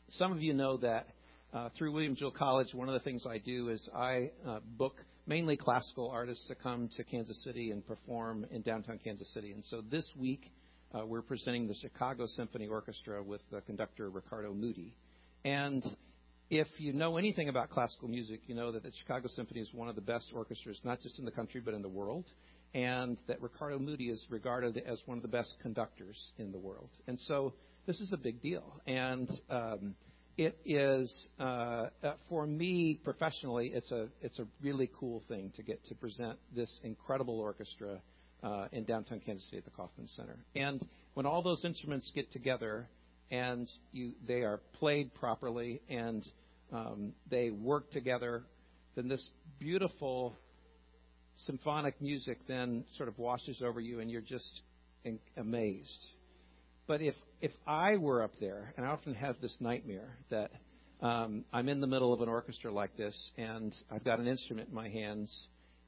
Some 0.09 0.31
of 0.31 0.41
you 0.41 0.55
know 0.55 0.77
that 0.77 1.09
uh, 1.53 1.69
through 1.77 1.91
William 1.91 2.15
Jewell 2.15 2.31
College, 2.31 2.73
one 2.73 2.89
of 2.89 2.93
the 2.93 2.99
things 2.99 3.25
I 3.27 3.37
do 3.37 3.69
is 3.69 3.87
I 3.95 4.31
uh, 4.47 4.59
book 4.77 4.95
mainly 5.27 5.55
classical 5.55 6.09
artists 6.09 6.47
to 6.47 6.55
come 6.55 6.89
to 6.97 7.03
Kansas 7.03 7.43
City 7.43 7.71
and 7.71 7.85
perform 7.85 8.45
in 8.51 8.61
downtown 8.61 8.99
Kansas 9.03 9.31
City. 9.33 9.51
And 9.51 9.63
so 9.65 9.81
this 9.81 10.09
week, 10.17 10.51
uh, 10.93 11.05
we're 11.05 11.21
presenting 11.21 11.67
the 11.67 11.75
Chicago 11.75 12.25
Symphony 12.25 12.67
Orchestra 12.67 13.23
with 13.23 13.41
the 13.51 13.61
conductor 13.61 14.09
Riccardo 14.09 14.53
Muti. 14.53 14.95
And 15.45 15.83
if 16.49 16.67
you 16.77 16.91
know 16.91 17.17
anything 17.17 17.49
about 17.49 17.69
classical 17.69 18.07
music, 18.07 18.41
you 18.47 18.55
know 18.55 18.71
that 18.71 18.83
the 18.83 18.91
Chicago 18.99 19.27
Symphony 19.27 19.61
is 19.61 19.73
one 19.73 19.87
of 19.87 19.95
the 19.95 20.01
best 20.01 20.31
orchestras, 20.33 20.79
not 20.83 21.01
just 21.01 21.19
in 21.19 21.25
the 21.25 21.31
country, 21.31 21.61
but 21.63 21.73
in 21.73 21.83
the 21.83 21.89
world. 21.89 22.25
And 22.73 23.17
that 23.27 23.39
Riccardo 23.41 23.77
Muti 23.77 24.09
is 24.09 24.25
regarded 24.29 24.81
as 24.87 24.99
one 25.05 25.17
of 25.17 25.21
the 25.21 25.27
best 25.27 25.55
conductors 25.61 26.17
in 26.39 26.51
the 26.51 26.57
world. 26.57 26.89
And 27.07 27.19
so 27.21 27.53
this 27.85 27.99
is 27.99 28.11
a 28.11 28.17
big 28.17 28.41
deal. 28.41 28.81
And 28.87 29.29
um, 29.51 29.95
it 30.37 30.57
is, 30.65 31.29
uh, 31.39 31.43
uh, 31.43 32.13
for 32.27 32.47
me 32.47 32.99
professionally, 33.03 33.71
it's 33.73 33.91
a, 33.91 34.07
it's 34.21 34.39
a 34.39 34.45
really 34.61 34.89
cool 34.99 35.23
thing 35.27 35.51
to 35.55 35.63
get 35.63 35.83
to 35.85 35.95
present 35.95 36.37
this 36.55 36.79
incredible 36.83 37.39
orchestra 37.39 37.99
uh, 38.41 38.67
in 38.71 38.83
downtown 38.83 39.21
Kansas 39.25 39.45
City 39.45 39.57
at 39.57 39.65
the 39.65 39.71
Kauffman 39.71 40.07
Center. 40.15 40.37
And 40.55 40.83
when 41.13 41.25
all 41.25 41.41
those 41.43 41.63
instruments 41.63 42.11
get 42.15 42.31
together 42.31 42.87
and 43.31 43.69
you, 43.91 44.13
they 44.27 44.41
are 44.41 44.59
played 44.79 45.13
properly 45.13 45.81
and 45.87 46.27
um, 46.71 47.13
they 47.29 47.51
work 47.51 47.91
together, 47.91 48.43
then 48.95 49.07
this 49.07 49.29
beautiful 49.59 50.35
symphonic 51.45 51.99
music 52.01 52.39
then 52.47 52.85
sort 52.97 53.09
of 53.09 53.17
washes 53.17 53.61
over 53.63 53.79
you 53.79 53.99
and 53.99 54.09
you're 54.09 54.21
just 54.21 54.61
in, 55.03 55.19
amazed. 55.37 56.07
But 56.87 57.01
if 57.01 57.15
if 57.41 57.51
I 57.65 57.97
were 57.97 58.23
up 58.23 58.33
there, 58.39 58.73
and 58.77 58.85
I 58.85 58.89
often 58.89 59.13
have 59.15 59.35
this 59.41 59.55
nightmare 59.59 60.17
that 60.29 60.51
um, 61.01 61.45
I'm 61.51 61.69
in 61.69 61.81
the 61.81 61.87
middle 61.87 62.13
of 62.13 62.21
an 62.21 62.29
orchestra 62.29 62.71
like 62.71 62.95
this, 62.97 63.15
and 63.37 63.73
I've 63.91 64.03
got 64.03 64.19
an 64.19 64.27
instrument 64.27 64.69
in 64.69 64.75
my 64.75 64.89
hands, 64.89 65.31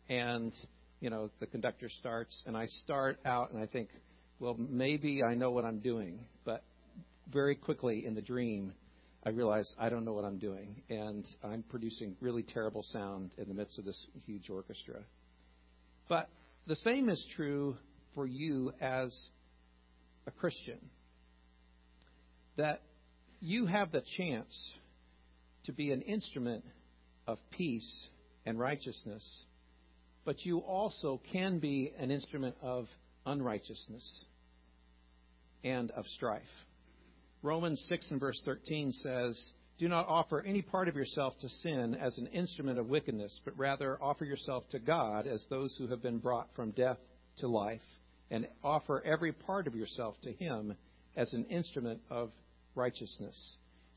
and 0.10 0.54
you 1.00 1.10
know, 1.10 1.30
the 1.40 1.46
conductor 1.46 1.90
starts, 1.90 2.44
and 2.46 2.56
I 2.56 2.68
start 2.84 3.20
out 3.26 3.52
and 3.52 3.62
I 3.62 3.66
think, 3.66 3.90
well, 4.40 4.56
maybe 4.58 5.22
I 5.24 5.36
know 5.36 5.52
what 5.52 5.66
I'm 5.66 5.80
doing. 5.80 6.20
But 6.46 6.64
very 7.32 7.56
quickly 7.56 8.06
in 8.06 8.16
the 8.16 8.22
dream, 8.22 8.74
I 9.26 9.30
realize 9.30 9.72
I 9.80 9.90
don't 9.90 10.06
know 10.06 10.14
what 10.14 10.26
I'm 10.26 10.38
doing, 10.38 10.82
and 10.90 11.26
I'm 11.44 11.64
producing 11.64 12.16
really 12.22 12.44
terrible 12.44 12.84
sound 12.92 13.32
in 13.38 13.48
the 13.48 13.54
midst 13.54 13.78
of 13.80 13.86
this 13.86 14.08
huge 14.26 14.50
orchestra. 14.50 15.02
But 16.08 16.30
the 16.68 16.76
same 16.78 17.10
is 17.10 17.24
true 17.36 17.78
for 18.14 18.26
you 18.26 18.72
as 18.80 19.14
a 20.28 20.32
Christian. 20.32 20.80
That 22.58 22.82
you 23.40 23.66
have 23.66 23.92
the 23.92 24.04
chance 24.18 24.54
to 25.66 25.74
be 25.74 25.92
an 25.92 26.02
instrument 26.02 26.64
of 27.28 27.38
peace 27.52 28.08
and 28.46 28.60
righteousness 28.60 29.24
but 30.26 30.44
you 30.44 30.58
also 30.60 31.22
can 31.32 31.60
be 31.60 31.94
an 32.00 32.12
instrument 32.12 32.56
of 32.62 32.88
unrighteousness 33.26 34.26
and 35.64 35.92
of 35.92 36.06
strife. 36.16 36.42
Romans 37.44 37.84
6 37.88 38.10
and 38.12 38.20
verse 38.20 38.42
13 38.44 38.92
says, 38.92 39.40
Do 39.78 39.88
not 39.88 40.08
offer 40.08 40.42
any 40.42 40.64
part 40.64 40.88
of 40.88 40.96
yourself 40.96 41.38
to 41.42 41.50
sin 41.50 41.96
as 41.96 42.18
an 42.18 42.28
instrument 42.28 42.80
of 42.80 42.88
wickedness, 42.88 43.40
but 43.46 43.58
rather 43.58 44.02
offer 44.02 44.26
yourself 44.26 44.68
to 44.70 44.80
God 44.80 45.28
as 45.28 45.46
those 45.50 45.76
who 45.78 45.88
have 45.88 46.02
been 46.02 46.18
brought 46.18 46.50
from 46.56 46.72
death 46.72 46.98
to 47.38 47.48
life, 47.48 47.82
and 48.32 48.48
offer 48.64 49.02
every 49.06 49.32
part 49.32 49.68
of 49.68 49.76
yourself 49.76 50.16
to 50.24 50.32
Him 50.32 50.76
as 51.16 51.32
an 51.34 51.46
instrument 51.46 52.02
of 52.10 52.32
righteousness. 52.76 53.36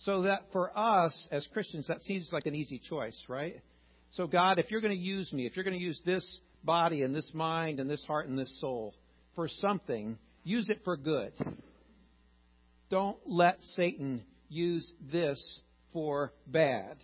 So 0.00 0.22
that 0.22 0.44
for 0.52 0.76
us 0.78 1.12
as 1.32 1.46
Christians, 1.52 1.88
that 1.88 2.00
seems 2.02 2.28
like 2.32 2.46
an 2.46 2.54
easy 2.54 2.80
choice, 2.88 3.18
right? 3.28 3.60
So, 4.12 4.26
God, 4.26 4.58
if 4.58 4.70
you're 4.70 4.80
going 4.80 4.96
to 4.96 5.02
use 5.02 5.32
me, 5.32 5.46
if 5.46 5.56
you're 5.56 5.64
going 5.64 5.78
to 5.78 5.84
use 5.84 6.00
this 6.04 6.24
body 6.64 7.02
and 7.02 7.14
this 7.14 7.30
mind 7.34 7.80
and 7.80 7.90
this 7.90 8.04
heart 8.04 8.28
and 8.28 8.38
this 8.38 8.60
soul 8.60 8.94
for 9.34 9.48
something, 9.48 10.16
use 10.44 10.68
it 10.68 10.80
for 10.84 10.96
good. 10.96 11.32
Don't 12.90 13.18
let 13.26 13.62
Satan 13.76 14.22
use 14.48 14.90
this 15.12 15.60
for 15.92 16.32
bad, 16.46 16.96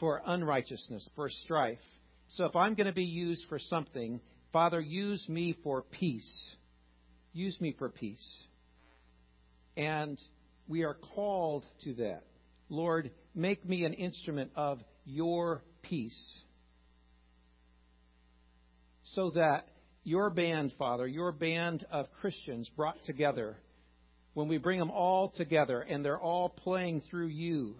for 0.00 0.22
unrighteousness, 0.24 1.08
for 1.14 1.28
strife. 1.28 1.78
So, 2.28 2.44
if 2.44 2.56
I'm 2.56 2.74
going 2.74 2.86
to 2.86 2.92
be 2.92 3.04
used 3.04 3.44
for 3.48 3.58
something, 3.58 4.20
Father, 4.52 4.80
use 4.80 5.28
me 5.28 5.56
for 5.62 5.82
peace. 5.82 6.56
Use 7.32 7.60
me 7.60 7.74
for 7.78 7.88
peace. 7.88 8.42
And 9.76 10.18
we 10.66 10.84
are 10.84 10.94
called 10.94 11.64
to 11.84 11.94
that. 11.94 12.24
Lord, 12.68 13.10
make 13.34 13.66
me 13.66 13.84
an 13.84 13.94
instrument 13.94 14.50
of 14.56 14.80
your 15.04 15.62
peace 15.82 16.18
so 19.14 19.30
that 19.30 19.68
your 20.04 20.30
band, 20.30 20.72
Father, 20.78 21.06
your 21.06 21.32
band 21.32 21.86
of 21.90 22.06
Christians 22.20 22.68
brought 22.76 23.02
together, 23.04 23.56
when 24.34 24.48
we 24.48 24.58
bring 24.58 24.78
them 24.78 24.90
all 24.90 25.30
together 25.30 25.80
and 25.80 26.04
they're 26.04 26.20
all 26.20 26.48
playing 26.48 27.02
through 27.10 27.26
you 27.26 27.74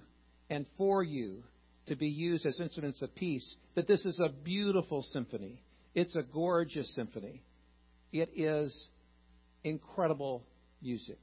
and 0.51 0.67
for 0.77 1.03
you 1.03 1.43
to 1.87 1.97
be 1.97 2.09
used 2.09 2.45
as 2.47 2.59
instruments 2.61 3.01
of 3.03 3.15
peace, 3.15 3.55
that 3.75 3.87
this 3.87 4.05
is 4.05 4.19
a 4.19 4.29
beautiful 4.29 5.03
symphony. 5.13 5.63
It's 5.95 6.17
a 6.17 6.23
gorgeous 6.23 6.93
symphony. 6.95 7.43
It 8.13 8.31
is 8.37 8.89
incredible 9.69 10.45
music. 10.83 11.19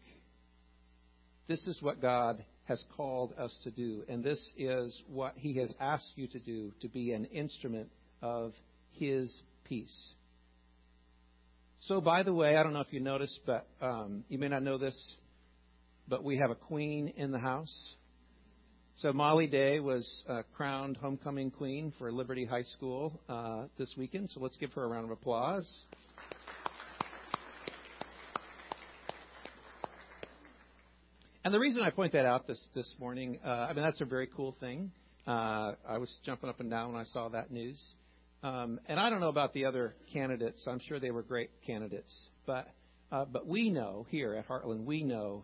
This 1.48 1.66
is 1.68 1.82
what 1.82 2.02
God 2.02 2.44
has 2.66 2.84
called 2.98 3.34
us 3.38 3.56
to 3.64 3.72
do, 3.72 4.04
and 4.10 4.24
this 4.24 4.40
is 4.58 4.96
what 5.08 5.34
He 5.38 5.58
has 5.58 5.74
asked 5.80 6.14
you 6.16 6.28
to 6.28 6.40
do 6.40 6.72
to 6.82 6.88
be 6.88 7.12
an 7.12 7.26
instrument 7.26 7.90
of 8.22 8.54
His 8.94 9.32
peace. 9.66 10.14
So, 11.82 12.02
by 12.02 12.24
the 12.24 12.34
way, 12.34 12.58
I 12.58 12.64
don't 12.64 12.74
know 12.74 12.80
if 12.80 12.92
you 12.92 13.00
noticed, 13.00 13.40
but 13.46 13.68
um, 13.80 14.24
you 14.28 14.40
may 14.40 14.48
not 14.48 14.64
know 14.64 14.80
this, 14.80 14.96
but 16.08 16.24
we 16.24 16.38
have 16.38 16.50
a 16.50 16.56
queen 16.56 17.14
in 17.16 17.32
the 17.32 17.38
house. 17.38 17.96
So, 18.96 19.14
Molly 19.14 19.46
Day 19.46 19.80
was 19.80 20.24
uh, 20.28 20.42
crowned 20.56 20.98
homecoming 20.98 21.52
queen 21.52 21.94
for 22.00 22.12
Liberty 22.12 22.46
High 22.46 22.64
School 22.64 23.20
uh, 23.30 23.66
this 23.78 23.94
weekend. 23.98 24.32
So, 24.32 24.40
let's 24.40 24.58
give 24.58 24.74
her 24.74 24.84
a 24.84 24.88
round 24.88 25.06
of 25.06 25.12
applause. 25.12 25.70
And 31.46 31.54
the 31.54 31.60
reason 31.60 31.84
I 31.84 31.92
point 31.92 32.14
that 32.14 32.26
out 32.26 32.48
this 32.48 32.60
this 32.74 32.92
morning, 33.00 33.38
uh, 33.46 33.68
I 33.70 33.74
mean 33.74 33.84
that's 33.84 34.02
a 34.02 34.06
very 34.06 34.28
cool 34.36 34.58
thing. 34.60 34.92
Uh, 35.28 35.74
I 35.88 36.00
was 36.00 36.12
jumping 36.26 36.50
up 36.50 36.60
and 36.60 36.72
down 36.72 36.92
when 36.92 37.00
I 37.00 37.06
saw 37.06 37.30
that 37.30 37.52
news, 37.52 37.80
um, 38.42 38.80
and 38.88 39.00
I 39.00 39.12
don't 39.12 39.20
know 39.20 39.30
about 39.30 39.54
the 39.54 39.66
other 39.66 39.94
candidates. 40.12 40.66
I'm 40.68 40.80
sure 40.80 41.00
they 41.00 41.12
were 41.12 41.22
great 41.22 41.52
candidates, 41.64 42.12
but 42.48 42.68
uh, 43.12 43.26
but 43.26 43.46
we 43.46 43.70
know 43.70 44.08
here 44.10 44.34
at 44.34 44.48
Heartland, 44.48 44.86
we 44.86 45.04
know 45.04 45.44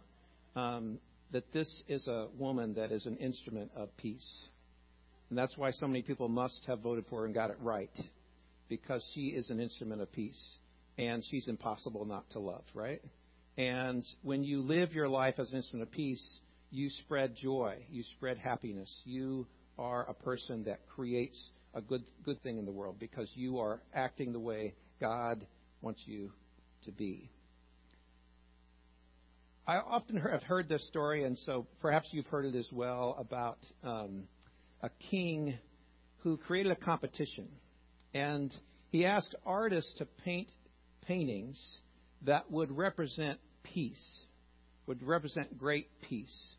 um, 0.56 0.98
that 1.34 1.54
this 1.54 1.70
is 1.88 2.08
a 2.08 2.30
woman 2.36 2.74
that 2.74 2.92
is 2.92 3.06
an 3.06 3.18
instrument 3.18 3.70
of 3.76 3.96
peace, 3.98 4.48
and 5.30 5.38
that's 5.38 5.56
why 5.56 5.70
so 5.70 5.86
many 5.86 6.02
people 6.02 6.30
must 6.30 6.64
have 6.66 6.80
voted 6.80 7.06
for 7.12 7.20
her 7.20 7.26
and 7.28 7.36
got 7.36 7.52
it 7.52 7.58
right, 7.62 7.96
because 8.70 9.08
she 9.14 9.28
is 9.28 9.52
an 9.52 9.60
instrument 9.60 10.02
of 10.02 10.12
peace, 10.12 10.58
and 10.98 11.24
she's 11.30 11.48
impossible 11.48 12.06
not 12.06 12.28
to 12.32 12.40
love, 12.40 12.64
right? 12.74 13.04
And 13.58 14.06
when 14.22 14.44
you 14.44 14.62
live 14.62 14.94
your 14.94 15.10
life 15.10 15.36
as 15.38 15.52
an 15.52 15.58
instrument 15.58 15.88
of 15.88 15.92
peace, 15.92 16.40
you 16.70 16.90
spread 16.90 17.36
joy, 17.36 17.86
you 17.90 18.04
spread 18.16 18.38
happiness. 18.38 18.90
You 19.04 19.46
are 19.78 20.10
a 20.10 20.14
person 20.14 20.64
that 20.66 20.88
creates 20.88 21.38
a 21.74 21.82
good 21.82 22.04
good 22.24 22.42
thing 22.44 22.58
in 22.58 22.66
the 22.66 22.72
world 22.72 22.98
because 23.00 23.30
you 23.36 23.60
are 23.60 23.82
acting 23.94 24.32
the 24.32 24.40
way 24.40 24.74
God 25.00 25.46
wants 25.82 26.02
you 26.06 26.32
to 26.86 26.92
be. 26.92 27.30
I 29.68 29.78
often 29.78 30.18
have 30.18 30.44
heard 30.44 30.68
this 30.68 30.86
story, 30.88 31.24
and 31.24 31.38
so 31.40 31.68
perhaps 31.82 32.08
you've 32.12 32.26
heard 32.28 32.46
it 32.46 32.56
as 32.56 32.68
well 32.72 33.16
about 33.20 33.60
um, 33.84 34.24
a 34.82 34.90
king 35.10 35.58
who 36.20 36.38
created 36.38 36.72
a 36.72 36.76
competition, 36.76 37.48
and 38.14 38.52
he 38.90 39.06
asked 39.06 39.36
artists 39.46 39.94
to 40.00 40.06
paint 40.26 40.50
paintings 41.06 41.60
that 42.26 42.52
would 42.52 42.76
represent 42.76 43.40
peace, 43.64 44.26
would 44.88 45.04
represent 45.04 45.58
great 45.58 45.88
peace. 46.02 46.56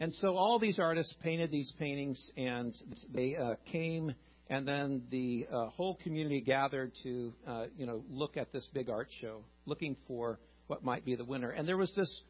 And 0.00 0.12
so 0.14 0.36
all 0.36 0.58
these 0.58 0.78
artists 0.78 1.14
painted 1.22 1.50
these 1.50 1.72
paintings, 1.78 2.20
and 2.36 2.74
they 3.12 3.36
uh, 3.36 3.54
came, 3.70 4.14
and 4.50 4.66
then 4.66 5.02
the 5.10 5.46
uh, 5.52 5.66
whole 5.66 5.98
community 6.02 6.40
gathered 6.40 6.92
to, 7.04 7.32
uh, 7.46 7.64
you 7.76 7.86
know, 7.86 8.02
look 8.10 8.36
at 8.36 8.52
this 8.52 8.68
big 8.74 8.90
art 8.90 9.08
show, 9.20 9.44
looking 9.66 9.96
for 10.08 10.40
what 10.66 10.84
might 10.84 11.04
be 11.04 11.14
the 11.14 11.24
winner. 11.24 11.50
And 11.50 11.68
there 11.68 11.76
was 11.76 11.92
this 11.94 12.22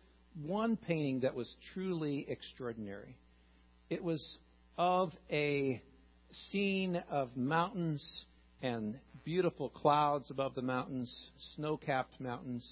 one 0.42 0.76
painting 0.76 1.20
that 1.20 1.34
was 1.34 1.52
truly 1.72 2.26
extraordinary. 2.28 3.16
It 3.88 4.02
was 4.02 4.38
of 4.76 5.12
a 5.30 5.80
scene 6.50 7.02
of 7.10 7.36
mountains 7.36 8.24
and 8.64 8.98
beautiful 9.24 9.68
clouds 9.68 10.30
above 10.30 10.54
the 10.54 10.62
mountains, 10.62 11.30
snow 11.54 11.76
capped 11.76 12.18
mountains, 12.18 12.66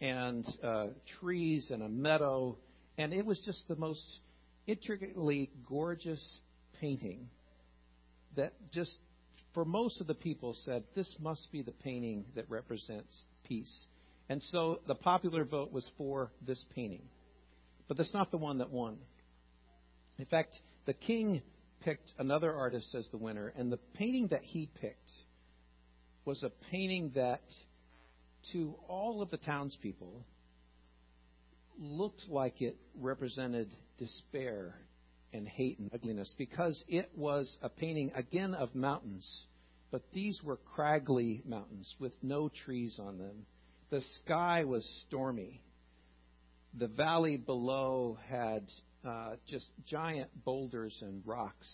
and 0.00 0.44
uh, 0.62 0.88
trees 1.20 1.68
and 1.70 1.84
a 1.84 1.88
meadow. 1.88 2.58
And 2.98 3.12
it 3.12 3.24
was 3.24 3.38
just 3.46 3.66
the 3.68 3.76
most 3.76 4.02
intricately 4.66 5.50
gorgeous 5.68 6.20
painting 6.80 7.28
that 8.34 8.54
just, 8.72 8.98
for 9.54 9.64
most 9.64 10.00
of 10.00 10.08
the 10.08 10.14
people, 10.14 10.56
said 10.64 10.82
this 10.96 11.14
must 11.20 11.52
be 11.52 11.62
the 11.62 11.70
painting 11.70 12.24
that 12.34 12.50
represents 12.50 13.16
peace. 13.44 13.86
And 14.28 14.42
so 14.50 14.80
the 14.88 14.96
popular 14.96 15.44
vote 15.44 15.70
was 15.70 15.88
for 15.96 16.32
this 16.44 16.62
painting. 16.74 17.04
But 17.86 17.98
that's 17.98 18.12
not 18.12 18.32
the 18.32 18.36
one 18.36 18.58
that 18.58 18.70
won. 18.72 18.96
In 20.18 20.24
fact, 20.24 20.58
the 20.86 20.92
king 20.92 21.40
picked 21.82 22.10
another 22.18 22.52
artist 22.52 22.96
as 22.96 23.06
the 23.12 23.16
winner, 23.16 23.52
and 23.56 23.70
the 23.70 23.78
painting 23.94 24.26
that 24.32 24.42
he 24.42 24.68
picked 24.80 25.08
was 26.26 26.42
a 26.42 26.50
painting 26.70 27.12
that, 27.14 27.42
to 28.52 28.74
all 28.88 29.22
of 29.22 29.30
the 29.30 29.36
townspeople, 29.38 30.24
looked 31.78 32.28
like 32.28 32.60
it 32.60 32.76
represented 33.00 33.70
despair 33.98 34.74
and 35.32 35.46
hate 35.46 35.78
and 35.78 35.90
ugliness 35.94 36.34
because 36.36 36.82
it 36.88 37.10
was 37.16 37.56
a 37.62 37.68
painting, 37.68 38.10
again, 38.14 38.54
of 38.54 38.74
mountains, 38.74 39.26
but 39.90 40.02
these 40.12 40.42
were 40.42 40.58
craggy 40.74 41.42
mountains 41.46 41.94
with 41.98 42.12
no 42.22 42.50
trees 42.64 42.98
on 42.98 43.18
them. 43.18 43.46
The 43.90 44.02
sky 44.24 44.64
was 44.64 44.84
stormy. 45.06 45.62
The 46.74 46.88
valley 46.88 47.36
below 47.36 48.18
had 48.28 48.64
uh, 49.06 49.36
just 49.48 49.66
giant 49.86 50.30
boulders 50.44 50.96
and 51.00 51.22
rocks 51.24 51.68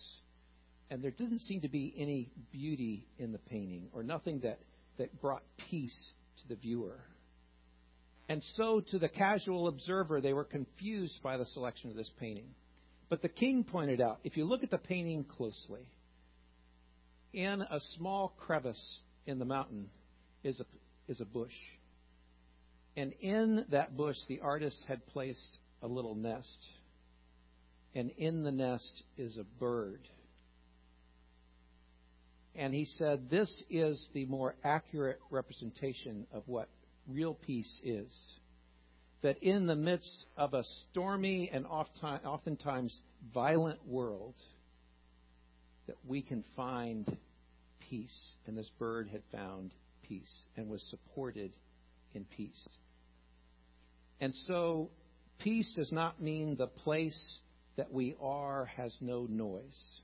and 0.93 1.03
there 1.03 1.11
didn't 1.11 1.39
seem 1.39 1.63
to 1.63 1.71
be 1.71 1.95
any 1.97 2.31
beauty 2.53 3.09
in 3.19 3.33
the 3.33 3.39
painting 3.39 3.89
or 3.95 4.03
nothing 4.03 4.41
that, 4.41 4.59
that 4.99 5.23
brought 5.23 5.43
peace 5.71 6.13
to 6.43 6.49
the 6.49 6.55
viewer. 6.55 7.01
And 8.29 8.45
so, 8.57 8.83
to 8.91 8.99
the 8.99 9.09
casual 9.09 9.69
observer, 9.69 10.21
they 10.21 10.35
were 10.35 10.45
confused 10.45 11.19
by 11.23 11.39
the 11.39 11.47
selection 11.47 11.89
of 11.89 11.97
this 11.97 12.11
painting. 12.21 12.51
But 13.09 13.23
the 13.23 13.31
king 13.31 13.65
pointed 13.65 14.03
out 14.03 14.19
if 14.23 14.37
you 14.37 14.45
look 14.45 14.63
at 14.63 14.71
the 14.71 14.77
painting 14.77 15.25
closely, 15.25 15.87
in 17.33 17.63
a 17.63 17.81
small 17.97 18.35
crevice 18.39 19.01
in 19.27 19.39
the 19.39 19.47
mountain 19.47 19.89
is 20.45 20.61
a, 20.61 20.67
is 21.11 21.23
a 21.23 21.25
bush. 21.25 21.57
And 22.99 23.15
in 23.23 23.65
that 23.71 23.97
bush, 23.97 24.17
the 24.29 24.41
artist 24.41 24.85
had 24.87 25.07
placed 25.07 25.59
a 25.81 25.87
little 25.87 26.15
nest. 26.15 26.67
And 27.95 28.11
in 28.19 28.43
the 28.43 28.53
nest 28.53 29.05
is 29.17 29.39
a 29.39 29.45
bird 29.59 30.07
and 32.55 32.75
he 32.75 32.87
said, 32.97 33.31
This 33.31 33.63
is 33.71 34.09
the 34.13 34.27
more 34.27 34.55
accurate 34.65 35.21
representation 35.31 36.27
of 36.33 36.43
what 36.47 36.69
real 37.09 37.35
peace 37.35 37.81
is. 37.83 38.13
That 39.23 39.43
in 39.43 39.67
the 39.67 39.77
midst 39.77 40.27
of 40.37 40.53
a 40.53 40.65
stormy 40.91 41.49
and 41.53 41.65
oftentimes 41.65 43.01
violent 43.33 43.87
world, 43.87 44.35
that 45.87 45.97
we 46.07 46.23
can 46.23 46.45
find 46.57 47.17
peace. 47.89 48.35
And 48.47 48.59
this 48.59 48.71
bird 48.79 49.09
had 49.11 49.23
found 49.31 49.73
peace 50.03 50.45
and 50.57 50.69
was 50.69 50.83
supported 50.91 51.53
in 52.15 52.25
peace. 52.25 52.69
And 54.21 54.35
so, 54.47 54.91
peace 55.39 55.73
does 55.75 55.93
not 55.93 56.21
mean 56.21 56.57
the 56.57 56.67
place 56.67 57.39
that 57.77 57.93
we 57.93 58.15
are 58.21 58.67
has 58.77 58.97
no 59.01 59.27
noise. 59.29 60.01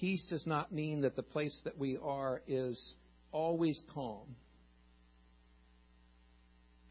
Peace 0.00 0.24
does 0.28 0.46
not 0.46 0.72
mean 0.72 1.00
that 1.02 1.16
the 1.16 1.22
place 1.22 1.58
that 1.64 1.78
we 1.78 1.96
are 1.96 2.42
is 2.46 2.94
always 3.32 3.80
calm. 3.94 4.36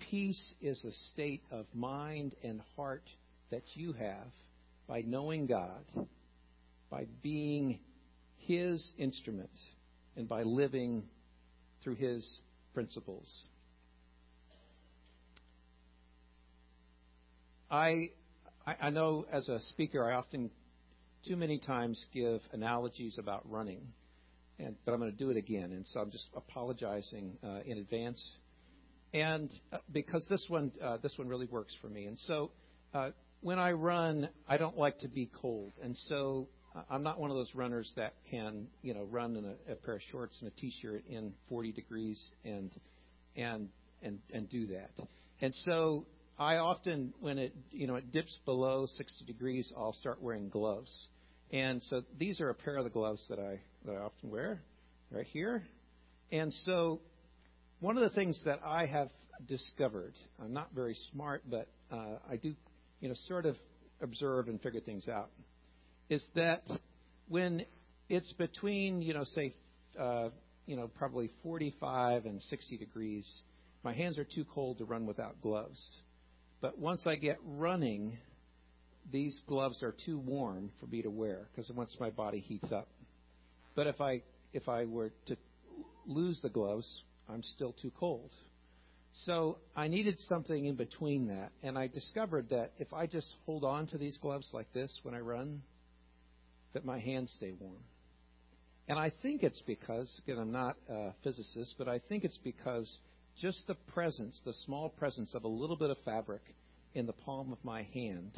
Peace 0.10 0.54
is 0.62 0.84
a 0.84 0.92
state 1.12 1.44
of 1.52 1.66
mind 1.74 2.36
and 2.44 2.62
heart 2.76 3.08
that 3.52 3.64
you 3.74 3.94
have 3.94 4.28
by 4.88 5.02
knowing 5.02 5.46
God, 5.46 5.86
by 6.90 7.06
being 7.22 7.80
His 8.38 8.92
instrument, 8.98 9.50
and 10.16 10.28
by 10.28 10.44
living 10.44 11.04
through 11.84 11.96
His 11.96 12.28
principles. 12.74 13.28
I, 17.70 18.12
I 18.66 18.90
know 18.90 19.26
as 19.32 19.48
a 19.50 19.60
speaker, 19.60 20.10
I 20.10 20.16
often 20.16 20.50
too 21.28 21.36
many 21.36 21.60
times 21.60 22.04
give 22.14 22.42
analogies 22.52 23.18
about 23.18 23.50
running, 23.50 23.82
and, 24.60 24.76
but 24.86 24.94
I'm 24.94 25.00
going 25.00 25.12
to 25.12 25.18
do 25.18 25.30
it 25.30 25.38
again, 25.38 25.72
and 25.72 25.86
so 25.88 26.00
I'm 26.00 26.12
just 26.12 26.28
apologizing 26.36 27.38
uh, 27.44 27.60
in 27.66 27.78
advance. 27.78 28.22
And 29.14 29.50
uh, 29.72 29.78
because 29.92 30.26
this 30.30 30.46
one, 30.48 30.72
uh, 30.84 30.98
this 30.98 31.18
one 31.18 31.28
really 31.28 31.48
works 31.48 31.74
for 31.82 31.88
me, 31.88 32.06
and 32.06 32.20
so 32.20 32.52
uh, 32.94 33.10
when 33.42 33.60
I 33.60 33.72
run, 33.72 34.30
I 34.48 34.58
don't 34.58 34.78
like 34.78 35.00
to 35.00 35.08
be 35.08 35.30
cold, 35.42 35.74
and 35.82 35.98
so 36.08 36.48
uh, 36.76 36.82
I'm 36.90 37.04
not 37.04 37.20
one 37.20 37.32
of 37.32 37.38
those 37.38 37.54
runners 37.56 37.92
that 37.96 38.14
can, 38.30 38.68
you 38.82 38.94
know, 38.94 39.04
run 39.04 39.36
in 39.36 39.46
a, 39.46 39.74
a 39.74 39.76
pair 39.76 39.96
of 39.96 40.02
shorts 40.12 40.38
and 40.42 40.52
a 40.52 40.56
t-shirt 40.56 41.06
in 41.10 41.34
40 41.50 41.72
degrees 41.72 42.22
and 42.44 42.72
and 43.36 43.70
and 44.02 44.20
and 44.34 44.50
do 44.50 44.68
that. 44.68 44.92
And 45.42 45.54
so 45.66 46.06
I 46.38 46.58
often, 46.58 47.14
when 47.20 47.38
it 47.38 47.56
you 47.72 47.88
know 47.88 47.96
it 47.96 48.12
dips 48.12 48.38
below 48.46 48.88
60 48.98 49.26
degrees, 49.26 49.72
I'll 49.76 49.94
start 49.94 50.22
wearing 50.22 50.50
gloves 50.50 51.08
And 51.52 51.82
so 51.90 52.04
these 52.18 52.42
are 52.42 52.50
a 52.50 52.56
pair 52.56 52.78
of 52.78 52.84
the 52.84 52.90
gloves 52.90 53.24
that 53.30 53.40
I, 53.40 53.60
that 53.86 53.94
I 53.94 53.98
often 53.98 54.30
wear 54.30 54.62
right 55.12 55.26
here. 55.32 55.64
And 56.32 56.54
so 56.66 57.02
one 57.80 57.98
of 57.98 58.04
the 58.04 58.16
things 58.16 58.40
that 58.46 58.62
I 58.66 58.86
have 58.86 59.10
discovered, 59.48 60.14
I'm 60.42 60.54
not 60.54 60.70
very 60.74 60.98
smart, 61.12 61.44
but 61.50 61.68
uh, 61.92 62.18
I 62.30 62.38
do, 62.38 62.54
you 63.00 63.10
know, 63.10 63.16
sort 63.28 63.46
of 63.46 63.56
observe 64.02 64.48
and 64.48 64.62
figure 64.62 64.82
things 64.82 65.08
out, 65.08 65.30
is 66.10 66.24
that 66.36 66.64
when 67.28 67.66
it's 68.10 68.32
between, 68.34 69.02
you 69.02 69.14
know, 69.14 69.24
say, 69.24 69.54
uh, 70.00 70.30
you 70.66 70.76
know, 70.76 70.88
probably 70.88 71.30
45 71.44 72.26
and 72.26 72.42
60 72.42 72.78
degrees, 72.78 73.28
my 73.84 73.94
hands 73.94 74.18
are 74.18 74.26
too 74.26 74.46
cold 74.54 74.80
to 74.80 74.86
run 74.86 75.06
without 75.06 75.42
gloves. 75.42 75.80
But 76.62 76.80
once 76.80 77.02
I 77.06 77.16
get 77.16 77.38
running, 77.46 78.18
these 79.12 79.40
gloves 79.48 79.84
are 79.84 79.94
too 80.06 80.18
warm 80.18 80.72
for 80.80 80.88
me 80.88 81.02
to 81.02 81.10
wear 81.10 81.48
because 81.52 81.70
once 81.72 81.96
my 82.00 82.10
body 82.10 82.40
heats 82.40 82.72
up. 82.72 82.88
But 83.76 83.88
if 83.88 84.02
I 84.02 84.22
if 84.54 84.70
I 84.70 84.86
were 84.86 85.12
to 85.28 85.38
lose 86.08 86.40
the 86.42 86.50
gloves, 86.50 86.88
I'm 87.30 87.44
still 87.44 87.74
too 87.74 87.92
cold. 88.00 88.32
So 89.26 89.58
I 89.76 89.88
needed 89.88 90.20
something 90.28 90.66
in 90.66 90.76
between 90.76 91.28
that, 91.28 91.52
and 91.64 91.78
I 91.78 91.88
discovered 91.88 92.50
that 92.50 92.74
if 92.80 92.94
I 92.94 93.06
just 93.08 93.28
hold 93.46 93.64
on 93.64 93.88
to 93.88 93.98
these 93.98 94.18
gloves 94.18 94.50
like 94.52 94.72
this 94.74 94.92
when 95.04 95.14
I 95.14 95.20
run, 95.20 95.62
that 96.74 96.86
my 96.86 97.00
hands 97.00 97.34
stay 97.38 97.54
warm. 97.58 97.84
And 98.88 99.00
I 99.00 99.12
think 99.22 99.42
it's 99.42 99.62
because, 99.66 100.12
again, 100.24 100.38
I'm 100.38 100.52
not 100.52 100.76
a 100.90 101.14
physicist, 101.24 101.76
but 101.78 101.88
I 101.88 102.00
think 102.00 102.24
it's 102.24 102.38
because 102.44 102.94
just 103.40 103.66
the 103.68 103.76
presence, 103.94 104.40
the 104.46 104.54
small 104.66 104.90
presence 104.90 105.34
of 105.34 105.44
a 105.44 105.48
little 105.48 105.78
bit 105.78 105.90
of 105.90 105.98
fabric 106.06 106.42
in 106.94 107.06
the 107.06 107.14
palm 107.14 107.52
of 107.52 107.58
my 107.64 107.84
hand 107.94 108.32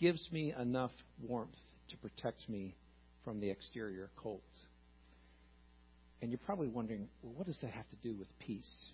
gives 0.00 0.26
me 0.32 0.54
enough 0.58 0.92
warmth 1.20 1.58
to 1.90 1.96
protect 1.98 2.48
me 2.48 2.74
from 3.24 3.40
the 3.40 3.50
exterior 3.50 4.10
cold. 4.16 4.40
And 6.22 6.30
you're 6.30 6.38
probably 6.38 6.68
wondering, 6.68 7.08
well, 7.22 7.34
what 7.36 7.46
does 7.46 7.58
that 7.60 7.70
have 7.70 7.88
to 7.90 7.96
do 7.96 8.16
with 8.16 8.28
peace? 8.38 8.90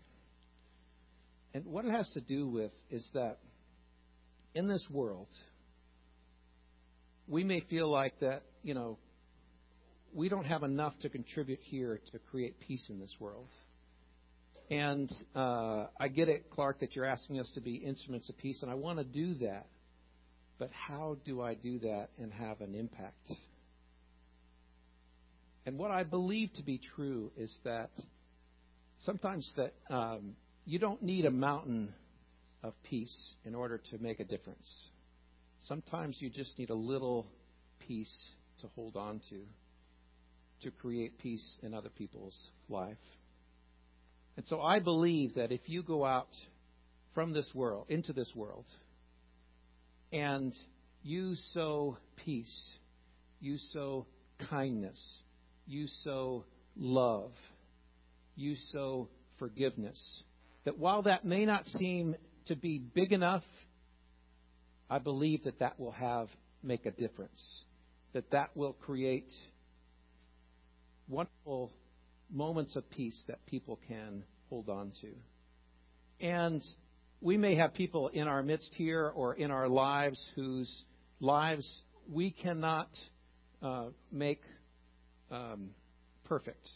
And 1.55 1.65
what 1.67 1.85
it 1.85 1.93
has 1.93 2.09
to 2.11 2.21
do 2.21 2.49
with 2.49 2.73
is 2.91 3.07
that 3.15 3.39
in 4.55 4.69
this 4.69 4.85
world, 4.91 5.29
we 7.29 7.45
may 7.45 7.61
feel 7.61 7.91
like 7.91 8.19
that, 8.21 8.43
you 8.63 8.75
know, 8.75 8.99
we 10.13 10.29
don't 10.29 10.45
have 10.45 10.63
enough 10.63 10.95
to 11.01 11.09
contribute 11.09 11.61
here 11.63 12.01
to 12.13 12.19
create 12.31 12.59
peace 12.61 12.87
in 12.89 12.99
this 12.99 13.15
world. 13.19 13.49
And 14.71 15.13
uh, 15.35 15.87
I 15.99 16.09
get 16.09 16.29
it, 16.29 16.51
Clark, 16.51 16.81
that 16.81 16.97
you're 16.97 17.05
asking 17.05 17.39
us 17.39 17.51
to 17.55 17.61
be 17.61 17.77
instruments 17.77 18.29
of 18.29 18.37
peace, 18.39 18.63
and 18.63 18.71
I 18.71 18.75
want 18.75 18.99
to 18.99 19.05
do 19.05 19.35
that. 19.47 19.67
But 20.59 20.71
how 20.73 21.19
do 21.25 21.43
I 21.43 21.55
do 21.55 21.79
that 21.81 22.09
and 22.19 22.33
have 22.33 22.61
an 22.61 22.75
impact? 22.75 23.33
And 25.67 25.79
what 25.79 25.91
I 25.91 26.05
believe 26.05 26.53
to 26.55 26.63
be 26.63 26.81
true 26.95 27.31
is 27.37 27.55
that 27.65 27.91
sometimes 29.01 29.51
that 29.57 29.75
um, 29.91 30.35
you 30.65 30.79
don't 30.79 31.03
need 31.03 31.25
a 31.25 31.31
mountain 31.31 31.93
of 32.63 32.73
peace 32.85 33.35
in 33.45 33.55
order 33.55 33.79
to 33.91 33.99
make 33.99 34.21
a 34.21 34.25
difference. 34.25 34.67
Sometimes 35.67 36.17
you 36.21 36.31
just 36.31 36.59
need 36.59 36.71
a 36.71 36.75
little 36.75 37.27
peace 37.87 38.29
to 38.61 38.69
hold 38.75 38.97
on 38.97 39.21
to, 39.31 39.41
to 40.63 40.71
create 40.71 41.19
peace 41.19 41.45
in 41.63 41.75
other 41.75 41.91
people's 41.91 42.37
life. 42.69 42.97
And 44.37 44.47
so 44.47 44.61
I 44.61 44.79
believe 44.79 45.35
that 45.35 45.53
if 45.53 45.63
you 45.67 45.83
go 45.83 46.05
out 46.05 46.29
from 47.15 47.33
this 47.33 47.51
world, 47.55 47.87
into 47.89 48.13
this 48.13 48.31
world, 48.35 48.67
and 50.13 50.55
you 51.03 51.35
sow 51.53 51.99
peace, 52.17 52.71
you 53.41 53.59
sow 53.73 54.07
kindness, 54.51 54.99
you 55.67 55.87
sow 56.05 56.45
love, 56.77 57.33
you 58.35 58.57
sow 58.73 59.09
forgiveness. 59.39 60.23
That 60.65 60.79
while 60.79 61.03
that 61.03 61.25
may 61.25 61.47
not 61.47 61.67
seem 61.67 62.17
to 62.47 62.57
be 62.57 62.79
big 62.79 63.13
enough, 63.13 63.45
I 64.89 64.99
believe 64.99 65.45
that 65.45 65.61
that 65.61 65.79
will 65.79 65.93
have 65.93 66.29
make 66.63 66.87
a 66.87 66.91
difference. 66.91 67.63
That 68.13 68.31
that 68.31 68.57
will 68.57 68.73
create 68.73 69.31
wonderful 71.09 71.73
moments 72.33 72.77
of 72.77 72.89
peace 72.91 73.21
that 73.29 73.45
people 73.47 73.79
can 73.89 74.25
hold 74.49 74.69
on 74.69 74.93
to. 75.01 75.09
And 76.25 76.63
we 77.21 77.37
may 77.37 77.55
have 77.55 77.75
people 77.75 78.09
in 78.09 78.29
our 78.29 78.43
midst 78.43 78.75
here 78.75 79.11
or 79.15 79.35
in 79.35 79.51
our 79.51 79.69
lives 79.69 80.19
whose 80.35 80.71
lives 81.21 81.83
we 82.11 82.31
cannot 82.31 82.91
uh, 83.63 83.87
make 84.13 84.43
um, 85.31 85.71
perfect. 86.25 86.67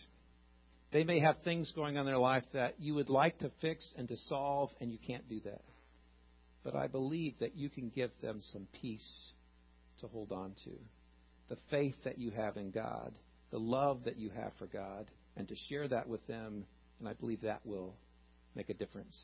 They 0.92 1.04
may 1.04 1.20
have 1.20 1.36
things 1.44 1.72
going 1.72 1.96
on 1.96 2.00
in 2.00 2.06
their 2.06 2.18
life 2.18 2.44
that 2.52 2.76
you 2.80 2.94
would 2.94 3.10
like 3.10 3.38
to 3.40 3.50
fix 3.60 3.84
and 3.96 4.08
to 4.08 4.16
solve, 4.28 4.70
and 4.80 4.90
you 4.90 4.98
can't 4.98 5.28
do 5.28 5.40
that. 5.44 5.62
But 6.64 6.74
I 6.74 6.88
believe 6.88 7.34
that 7.40 7.56
you 7.56 7.70
can 7.70 7.90
give 7.90 8.10
them 8.20 8.40
some 8.52 8.66
peace 8.80 9.30
to 10.00 10.08
hold 10.08 10.32
on 10.32 10.54
to. 10.64 10.70
The 11.48 11.58
faith 11.70 11.94
that 12.04 12.18
you 12.18 12.32
have 12.32 12.56
in 12.56 12.70
God, 12.70 13.12
the 13.50 13.58
love 13.58 14.04
that 14.04 14.18
you 14.18 14.30
have 14.30 14.52
for 14.58 14.66
God, 14.66 15.10
and 15.36 15.46
to 15.48 15.54
share 15.68 15.86
that 15.88 16.08
with 16.08 16.26
them, 16.26 16.64
and 16.98 17.08
I 17.08 17.12
believe 17.12 17.42
that 17.42 17.64
will 17.64 17.94
make 18.56 18.68
a 18.68 18.74
difference. 18.74 19.16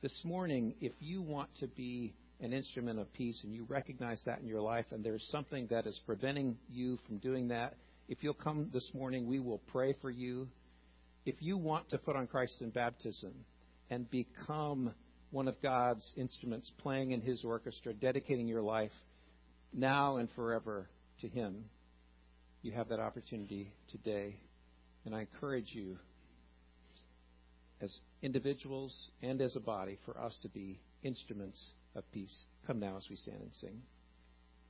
This 0.00 0.16
morning, 0.22 0.76
if 0.80 0.92
you 1.00 1.20
want 1.20 1.48
to 1.58 1.66
be 1.66 2.14
an 2.40 2.52
instrument 2.52 3.00
of 3.00 3.12
peace 3.14 3.36
and 3.42 3.52
you 3.52 3.64
recognize 3.68 4.20
that 4.26 4.38
in 4.38 4.46
your 4.46 4.60
life, 4.60 4.84
and 4.92 5.04
there's 5.04 5.26
something 5.32 5.66
that 5.72 5.88
is 5.88 6.00
preventing 6.06 6.56
you 6.70 7.00
from 7.04 7.18
doing 7.18 7.48
that, 7.48 7.74
if 8.08 8.22
you'll 8.22 8.32
come 8.32 8.70
this 8.72 8.88
morning, 8.94 9.26
we 9.26 9.40
will 9.40 9.60
pray 9.72 9.96
for 10.00 10.08
you. 10.08 10.46
If 11.26 11.34
you 11.40 11.56
want 11.56 11.90
to 11.90 11.98
put 11.98 12.14
on 12.14 12.28
Christ 12.28 12.58
in 12.60 12.70
baptism 12.70 13.32
and 13.90 14.08
become 14.08 14.94
one 15.32 15.48
of 15.48 15.60
God's 15.60 16.12
instruments 16.16 16.70
playing 16.78 17.10
in 17.10 17.20
His 17.20 17.44
orchestra, 17.44 17.92
dedicating 17.92 18.46
your 18.46 18.62
life 18.62 18.92
now 19.72 20.18
and 20.18 20.28
forever 20.36 20.88
to 21.22 21.28
Him, 21.28 21.64
you 22.62 22.70
have 22.70 22.90
that 22.90 23.00
opportunity 23.00 23.72
today. 23.90 24.36
And 25.04 25.12
I 25.12 25.22
encourage 25.22 25.70
you, 25.72 25.98
as 27.80 28.00
individuals 28.22 29.10
and 29.22 29.40
as 29.40 29.56
a 29.56 29.60
body, 29.60 29.98
for 30.04 30.18
us 30.18 30.36
to 30.42 30.48
be 30.48 30.80
instruments 31.02 31.72
of 31.94 32.10
peace. 32.12 32.44
Come 32.66 32.80
now 32.80 32.96
as 32.96 33.08
we 33.08 33.16
stand 33.16 33.40
and 33.40 33.52
sing. 33.60 33.82